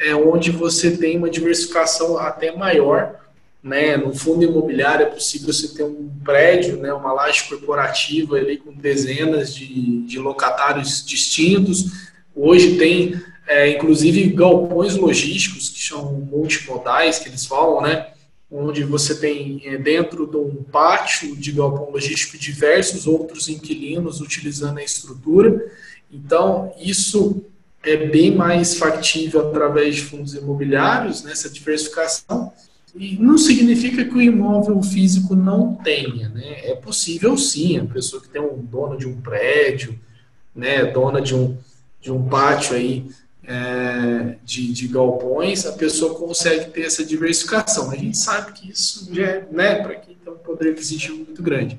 é 0.00 0.14
onde 0.14 0.50
você 0.50 0.96
tem 0.96 1.18
uma 1.18 1.30
diversificação 1.30 2.18
até 2.18 2.54
maior 2.54 3.18
né? 3.62 3.96
No 3.96 4.14
fundo 4.14 4.44
imobiliário 4.44 5.06
é 5.06 5.10
possível 5.10 5.52
você 5.52 5.68
ter 5.68 5.82
um 5.82 6.10
prédio, 6.24 6.76
né, 6.76 6.92
uma 6.92 7.12
laje 7.12 7.48
corporativa 7.48 8.36
ali 8.36 8.56
com 8.56 8.72
dezenas 8.72 9.54
de, 9.54 10.02
de 10.02 10.18
locatários 10.18 11.04
distintos. 11.04 12.08
Hoje 12.34 12.76
tem, 12.76 13.20
é, 13.46 13.70
inclusive, 13.70 14.30
galpões 14.30 14.94
logísticos, 14.96 15.70
que 15.70 15.82
são 15.82 16.12
multimodais, 16.12 17.18
que 17.18 17.28
eles 17.28 17.46
falam, 17.46 17.82
né? 17.82 18.08
Onde 18.50 18.82
você 18.84 19.14
tem 19.14 19.60
é, 19.64 19.76
dentro 19.76 20.26
de 20.26 20.36
um 20.36 20.62
pátio 20.62 21.36
de 21.36 21.52
galpão 21.52 21.90
logístico 21.90 22.38
diversos 22.38 23.06
outros 23.06 23.48
inquilinos 23.48 24.20
utilizando 24.20 24.78
a 24.78 24.84
estrutura. 24.84 25.70
Então, 26.10 26.72
isso 26.80 27.44
é 27.82 27.96
bem 27.96 28.34
mais 28.34 28.76
factível 28.76 29.48
através 29.48 29.96
de 29.96 30.02
fundos 30.02 30.34
imobiliários, 30.34 31.22
né, 31.22 31.32
diversificação, 31.52 32.52
e 32.94 33.16
não 33.16 33.38
significa 33.38 34.04
que 34.04 34.14
o 34.14 34.20
imóvel 34.20 34.82
físico 34.82 35.36
não 35.36 35.74
tenha, 35.74 36.28
né? 36.30 36.68
É 36.70 36.74
possível 36.74 37.36
sim, 37.36 37.78
a 37.78 37.84
pessoa 37.84 38.20
que 38.20 38.28
tem 38.28 38.40
um 38.40 38.56
dono 38.64 38.96
de 38.96 39.06
um 39.06 39.20
prédio, 39.20 39.98
né, 40.54 40.84
dona 40.84 41.20
de 41.20 41.34
um, 41.34 41.56
de 42.00 42.10
um 42.10 42.28
pátio 42.28 42.74
aí 42.74 43.06
é, 43.44 44.36
de, 44.44 44.72
de 44.72 44.88
galpões, 44.88 45.64
a 45.64 45.72
pessoa 45.72 46.14
consegue 46.14 46.70
ter 46.70 46.82
essa 46.82 47.04
diversificação. 47.04 47.90
A 47.90 47.96
gente 47.96 48.16
sabe 48.16 48.52
que 48.52 48.70
isso 48.70 49.08
já 49.14 49.24
é, 49.24 49.48
né, 49.50 49.76
para 49.76 49.94
quem 49.94 50.16
tem 50.16 50.32
um 50.32 50.36
poder 50.36 50.72
aquisitivo 50.72 51.16
muito 51.18 51.42
grande. 51.42 51.78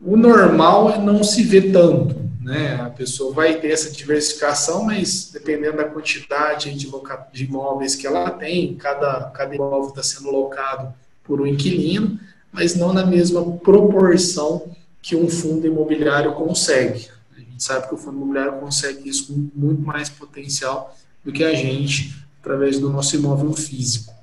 O 0.00 0.16
normal 0.16 0.90
é 0.90 0.98
não 0.98 1.22
se 1.22 1.42
ver 1.42 1.72
tanto, 1.72 2.27
né? 2.48 2.80
A 2.80 2.88
pessoa 2.88 3.34
vai 3.34 3.60
ter 3.60 3.70
essa 3.70 3.90
diversificação, 3.90 4.82
mas 4.82 5.30
dependendo 5.30 5.76
da 5.76 5.84
quantidade 5.84 6.72
de, 6.74 7.44
imóveis 7.44 7.94
que 7.94 8.06
ela 8.06 8.30
tem, 8.30 8.74
cada, 8.74 9.30
cada 9.30 9.54
imóvel 9.54 9.90
está 9.90 10.02
sendo 10.02 10.30
locado 10.30 10.94
por 11.22 11.42
um 11.42 11.46
inquilino, 11.46 12.18
mas 12.50 12.74
não 12.74 12.94
na 12.94 13.04
mesma 13.04 13.44
proporção 13.58 14.74
que 15.02 15.14
um 15.14 15.28
fundo 15.28 15.66
imobiliário 15.66 16.32
consegue. 16.32 17.10
A 17.36 17.40
gente 17.40 17.62
sabe 17.62 17.86
que 17.86 17.94
o 17.94 17.98
fundo 17.98 18.16
imobiliário 18.16 18.58
consegue 18.58 19.06
isso 19.06 19.26
com 19.26 19.50
muito 19.54 19.82
mais 19.82 20.08
potencial 20.08 20.96
do 21.22 21.30
que 21.30 21.44
a 21.44 21.54
gente 21.54 22.16
através 22.40 22.78
do 22.78 22.88
nosso 22.88 23.14
imóvel 23.14 23.52
físico. 23.52 24.14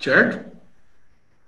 Certo? 0.00 0.54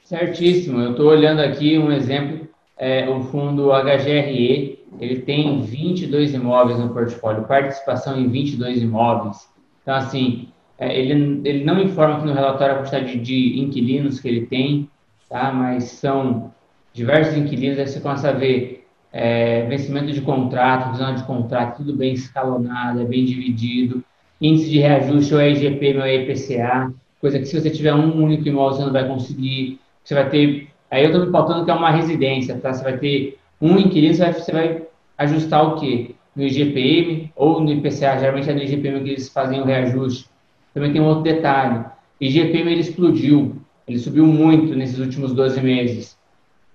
Certíssimo. 0.04 0.80
Eu 0.80 0.90
estou 0.92 1.06
olhando 1.06 1.42
aqui 1.42 1.78
um 1.78 1.92
exemplo, 1.92 2.48
é, 2.76 3.08
o 3.08 3.22
fundo 3.24 3.70
HGRE, 3.70 4.75
ele 5.00 5.20
tem 5.22 5.60
22 5.60 6.34
imóveis 6.34 6.78
no 6.78 6.90
portfólio, 6.90 7.44
participação 7.44 8.18
em 8.18 8.28
22 8.28 8.82
imóveis. 8.82 9.48
Então, 9.82 9.94
assim, 9.94 10.48
é, 10.78 10.98
ele, 10.98 11.40
ele 11.44 11.64
não 11.64 11.80
informa 11.80 12.16
aqui 12.16 12.26
no 12.26 12.32
relatório 12.32 12.74
a 12.74 12.78
quantidade 12.78 13.18
de, 13.18 13.60
inquilinos 13.60 14.20
que 14.20 14.28
ele 14.28 14.46
tem, 14.46 14.88
tá? 15.28 15.52
mas 15.52 15.84
são 15.84 16.52
diversos 16.92 17.36
inquilinos, 17.36 17.78
aí 17.78 17.86
você 17.86 18.00
começa 18.00 18.28
a 18.28 18.32
ver 18.32 18.86
é, 19.12 19.62
vencimento 19.62 20.12
de 20.12 20.20
contrato, 20.20 20.92
visão 20.92 21.14
de 21.14 21.22
contrato, 21.24 21.78
tudo 21.78 21.94
bem 21.94 22.12
escalonado, 22.12 23.00
é 23.00 23.04
bem 23.04 23.24
dividido, 23.24 24.04
índice 24.40 24.70
de 24.70 24.78
reajuste 24.78 25.34
ou 25.34 25.40
é 25.40 25.50
IGP 25.50 25.96
ou 25.96 26.02
é 26.02 26.16
IPCA, 26.16 26.92
coisa 27.20 27.38
que 27.38 27.46
se 27.46 27.60
você 27.60 27.70
tiver 27.70 27.94
um 27.94 28.22
único 28.22 28.46
imóvel 28.48 28.76
você 28.76 28.84
não 28.84 28.92
vai 28.92 29.06
conseguir, 29.06 29.80
você 30.04 30.14
vai 30.14 30.28
ter, 30.28 30.68
aí 30.90 31.02
eu 31.02 31.10
estou 31.10 31.24
me 31.24 31.32
faltando 31.32 31.64
que 31.64 31.70
é 31.70 31.74
uma 31.74 31.90
residência, 31.90 32.58
tá? 32.58 32.72
Você 32.72 32.84
vai 32.84 32.98
ter 32.98 33.38
um 33.60 33.78
inquilino, 33.78 34.14
você 34.14 34.52
vai, 34.52 34.82
ajustar 35.18 35.66
o 35.66 35.80
quê? 35.80 36.14
No 36.34 36.42
IGPM 36.42 37.32
ou 37.34 37.60
no 37.60 37.72
IPCA, 37.72 38.18
geralmente 38.18 38.50
é 38.50 38.54
no 38.54 38.62
IGPM 38.62 39.02
que 39.02 39.10
eles 39.10 39.28
fazem 39.28 39.60
o 39.60 39.64
reajuste. 39.64 40.28
Também 40.74 40.92
tem 40.92 41.00
um 41.00 41.06
outro 41.06 41.22
detalhe, 41.22 41.84
IGPM 42.20 42.70
ele 42.70 42.80
explodiu, 42.80 43.56
ele 43.86 43.98
subiu 43.98 44.26
muito 44.26 44.74
nesses 44.74 44.98
últimos 44.98 45.32
12 45.32 45.60
meses. 45.60 46.18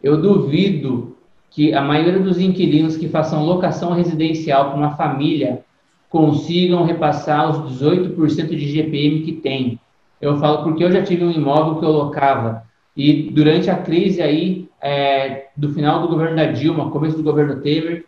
Eu 0.01 0.21
duvido 0.21 1.15
que 1.49 1.73
a 1.73 1.81
maioria 1.81 2.19
dos 2.19 2.39
inquilinos 2.39 2.95
que 2.95 3.09
façam 3.09 3.45
locação 3.45 3.93
residencial 3.93 4.69
para 4.69 4.77
uma 4.77 4.95
família 4.95 5.63
consigam 6.09 6.83
repassar 6.83 7.49
os 7.49 7.79
18% 7.79 8.49
de 8.49 8.67
GPM 8.67 9.21
que 9.21 9.33
tem. 9.33 9.79
Eu 10.19 10.37
falo 10.37 10.63
porque 10.63 10.83
eu 10.83 10.91
já 10.91 11.03
tive 11.03 11.23
um 11.23 11.31
imóvel 11.31 11.79
que 11.79 11.85
eu 11.85 11.91
locava 11.91 12.63
e 12.95 13.29
durante 13.31 13.69
a 13.69 13.77
crise 13.77 14.21
aí 14.21 14.67
é, 14.81 15.47
do 15.55 15.73
final 15.73 16.01
do 16.01 16.07
governo 16.07 16.35
da 16.35 16.45
Dilma, 16.45 16.89
começo 16.89 17.17
do 17.17 17.23
governo 17.23 17.61
Temer, 17.61 18.05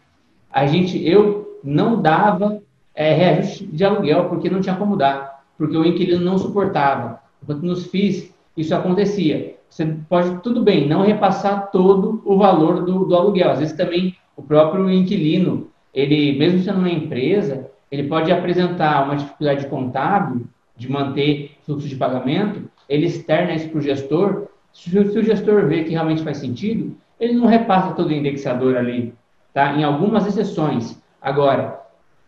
a 0.51 0.65
gente, 0.65 1.03
eu 1.07 1.59
não 1.63 2.01
dava 2.01 2.61
é, 2.95 3.13
reajuste 3.13 3.65
de 3.67 3.83
aluguel 3.83 4.25
porque 4.29 4.49
não 4.49 4.61
tinha 4.61 4.75
como 4.75 4.97
dar, 4.97 5.43
porque 5.57 5.77
o 5.77 5.85
inquilino 5.85 6.23
não 6.23 6.37
suportava. 6.37 7.19
Enquanto 7.41 7.63
nos 7.63 7.87
FIIs 7.87 8.33
isso 8.55 8.73
acontecia. 8.75 9.55
Você 9.69 9.85
pode, 10.07 10.41
tudo 10.41 10.61
bem, 10.61 10.87
não 10.87 11.01
repassar 11.01 11.71
todo 11.71 12.21
o 12.25 12.37
valor 12.37 12.85
do, 12.85 13.05
do 13.05 13.15
aluguel. 13.15 13.51
Às 13.51 13.59
vezes 13.59 13.75
também 13.75 14.15
o 14.35 14.43
próprio 14.43 14.89
inquilino, 14.89 15.67
ele, 15.93 16.37
mesmo 16.37 16.59
sendo 16.59 16.79
uma 16.79 16.89
empresa, 16.89 17.69
ele 17.91 18.07
pode 18.07 18.31
apresentar 18.31 19.03
uma 19.05 19.15
dificuldade 19.15 19.67
contábil 19.67 20.45
de 20.75 20.91
manter 20.91 21.57
fluxo 21.65 21.87
de 21.87 21.95
pagamento, 21.95 22.69
ele 22.87 23.05
externa 23.05 23.53
isso 23.53 23.69
para 23.69 23.79
o 23.79 23.81
gestor. 23.81 24.47
Se, 24.73 24.89
se 24.89 25.19
o 25.19 25.23
gestor 25.23 25.67
vê 25.67 25.83
que 25.83 25.91
realmente 25.91 26.23
faz 26.23 26.37
sentido, 26.37 26.95
ele 27.19 27.33
não 27.33 27.45
repassa 27.45 27.93
todo 27.93 28.09
o 28.09 28.13
indexador 28.13 28.75
ali, 28.75 29.13
tá? 29.53 29.73
Em 29.73 29.83
algumas 29.83 30.27
exceções. 30.27 31.01
Agora, 31.21 31.79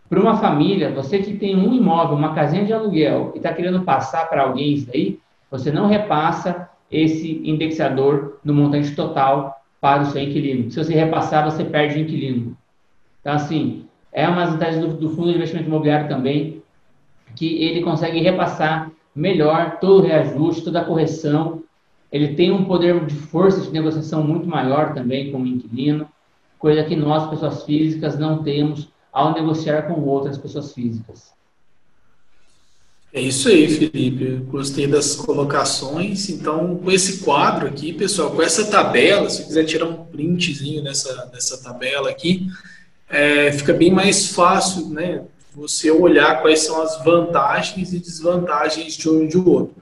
para 0.07 0.19
uma 0.19 0.37
família, 0.37 0.91
você 0.91 1.19
que 1.19 1.35
tem 1.35 1.55
um 1.55 1.73
imóvel, 1.73 2.15
uma 2.15 2.33
casinha 2.33 2.63
de 2.63 2.71
aluguel 2.71 3.31
e 3.33 3.37
está 3.37 3.51
querendo 3.51 3.81
passar 3.81 4.29
para 4.29 4.43
alguém 4.43 4.73
isso 4.73 4.87
daí, 4.87 5.19
você 5.49 5.71
não 5.71 5.87
repassa 5.87 6.69
esse 6.91 7.41
indexador 7.43 8.39
no 8.43 8.53
montante 8.53 8.95
total 8.95 9.59
para 9.81 10.03
o 10.03 10.05
seu 10.05 10.21
inquilino. 10.21 10.71
Se 10.71 10.83
você 10.83 10.93
repassar, 10.93 11.43
você 11.43 11.63
perde 11.63 11.97
o 11.97 12.01
inquilino. 12.01 12.57
Então, 13.19 13.33
assim, 13.33 13.85
é 14.11 14.27
uma 14.27 14.41
das 14.41 14.51
vantagens 14.51 14.85
do, 14.85 14.93
do 14.93 15.09
fundo 15.09 15.29
de 15.29 15.35
investimento 15.35 15.67
imobiliário 15.67 16.07
também, 16.07 16.63
que 17.35 17.61
ele 17.63 17.81
consegue 17.81 18.19
repassar 18.19 18.91
melhor 19.15 19.77
todo 19.79 19.99
o 19.99 20.05
reajuste, 20.05 20.63
toda 20.63 20.81
a 20.81 20.85
correção. 20.85 21.63
Ele 22.11 22.35
tem 22.35 22.51
um 22.51 22.65
poder 22.65 23.05
de 23.05 23.15
força 23.15 23.61
de 23.61 23.71
negociação 23.71 24.23
muito 24.23 24.47
maior 24.47 24.93
também 24.93 25.31
com 25.31 25.41
o 25.41 25.47
inquilino, 25.47 26.07
coisa 26.57 26.83
que 26.83 26.95
nós, 26.95 27.29
pessoas 27.29 27.63
físicas, 27.63 28.17
não 28.17 28.43
temos 28.43 28.89
ao 29.11 29.33
negociar 29.33 29.83
com 29.83 30.01
outras 30.01 30.37
pessoas 30.37 30.73
físicas. 30.73 31.35
É 33.15 33.21
isso 33.21 33.47
aí, 33.47 33.69
Felipe. 33.69 34.43
gostei 34.49 34.87
das 34.87 35.15
colocações. 35.15 36.27
Então, 36.27 36.75
com 36.75 36.91
esse 36.91 37.23
quadro 37.23 37.65
aqui, 37.65 37.93
pessoal, 37.93 38.31
com 38.31 38.41
essa 38.41 38.65
tabela, 38.65 39.29
se 39.29 39.45
quiser 39.45 39.63
tirar 39.63 39.85
um 39.85 40.03
printzinho 40.03 40.83
dessa, 40.83 41.25
dessa 41.27 41.63
tabela 41.63 42.09
aqui, 42.09 42.45
é, 43.09 43.53
fica 43.53 43.71
bem 43.71 43.89
mais 43.89 44.31
fácil, 44.31 44.89
né? 44.89 45.23
Você 45.53 45.89
olhar 45.89 46.41
quais 46.41 46.59
são 46.59 46.81
as 46.81 47.01
vantagens 47.05 47.93
e 47.93 47.99
desvantagens 47.99 48.97
de 48.97 49.07
um 49.07 49.23
e 49.23 49.27
de 49.29 49.37
outro. 49.37 49.75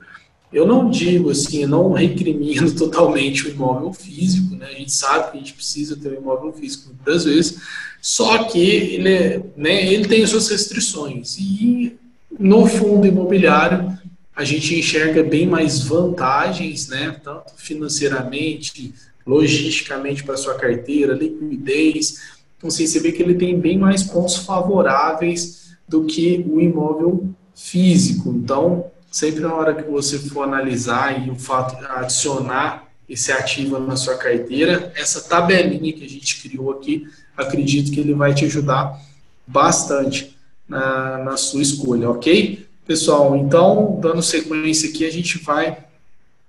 Eu 0.53 0.67
não 0.67 0.89
digo 0.89 1.31
assim, 1.31 1.63
eu 1.63 1.67
não 1.67 1.91
recrimino 1.91 2.71
totalmente 2.75 3.47
o 3.47 3.49
imóvel 3.49 3.91
físico, 3.91 4.55
né? 4.55 4.67
A 4.67 4.73
gente 4.73 4.91
sabe 4.91 5.31
que 5.31 5.37
a 5.37 5.39
gente 5.39 5.53
precisa 5.53 5.95
ter 5.95 6.09
um 6.09 6.21
imóvel 6.21 6.53
físico 6.53 6.89
muitas 6.89 7.25
vezes, 7.25 7.59
só 8.01 8.43
que 8.43 8.59
ele, 8.59 9.09
é, 9.09 9.41
né, 9.57 9.91
ele 9.91 10.07
tem 10.07 10.25
suas 10.27 10.49
restrições. 10.49 11.37
E 11.39 11.97
no 12.37 12.65
fundo 12.67 13.07
imobiliário, 13.07 13.97
a 14.35 14.43
gente 14.43 14.77
enxerga 14.77 15.23
bem 15.23 15.47
mais 15.47 15.79
vantagens, 15.79 16.87
né, 16.87 17.19
tanto 17.23 17.53
financeiramente, 17.55 18.93
logisticamente 19.25 20.23
para 20.23 20.37
sua 20.37 20.55
carteira, 20.55 21.13
liquidez. 21.13 22.21
Então, 22.57 22.67
assim, 22.67 22.85
você 22.85 22.99
vê 22.99 23.11
que 23.11 23.23
ele 23.23 23.35
tem 23.35 23.59
bem 23.59 23.77
mais 23.77 24.03
pontos 24.03 24.37
favoráveis 24.37 25.75
do 25.87 26.05
que 26.05 26.45
o 26.47 26.59
imóvel 26.59 27.29
físico. 27.55 28.29
Então, 28.29 28.91
sempre 29.13 29.41
na 29.41 29.53
hora 29.53 29.75
que 29.75 29.87
você 29.87 30.17
for 30.17 30.41
analisar 30.41 31.23
e 31.23 31.29
o 31.29 31.35
fato 31.35 31.77
adicionar 31.85 32.87
esse 33.07 33.31
ativo 33.31 33.77
na 33.77 33.95
sua 33.95 34.17
carteira, 34.17 34.91
essa 34.95 35.21
tabelinha 35.21 35.93
que 35.93 36.03
a 36.03 36.09
gente 36.09 36.41
criou 36.41 36.71
aqui, 36.71 37.07
acredito 37.37 37.91
que 37.91 37.99
ele 37.99 38.15
vai 38.15 38.33
te 38.33 38.43
ajudar 38.45 38.99
bastante 39.45 40.35
na, 40.67 41.19
na 41.19 41.37
sua 41.37 41.61
escolha, 41.61 42.09
ok? 42.09 42.65
Pessoal, 42.87 43.35
então, 43.35 43.99
dando 44.01 44.23
sequência 44.23 44.89
aqui, 44.89 45.05
a 45.05 45.11
gente 45.11 45.37
vai 45.43 45.77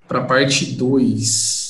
para 0.08 0.20
a 0.20 0.24
parte 0.24 0.64
2. 0.64 1.63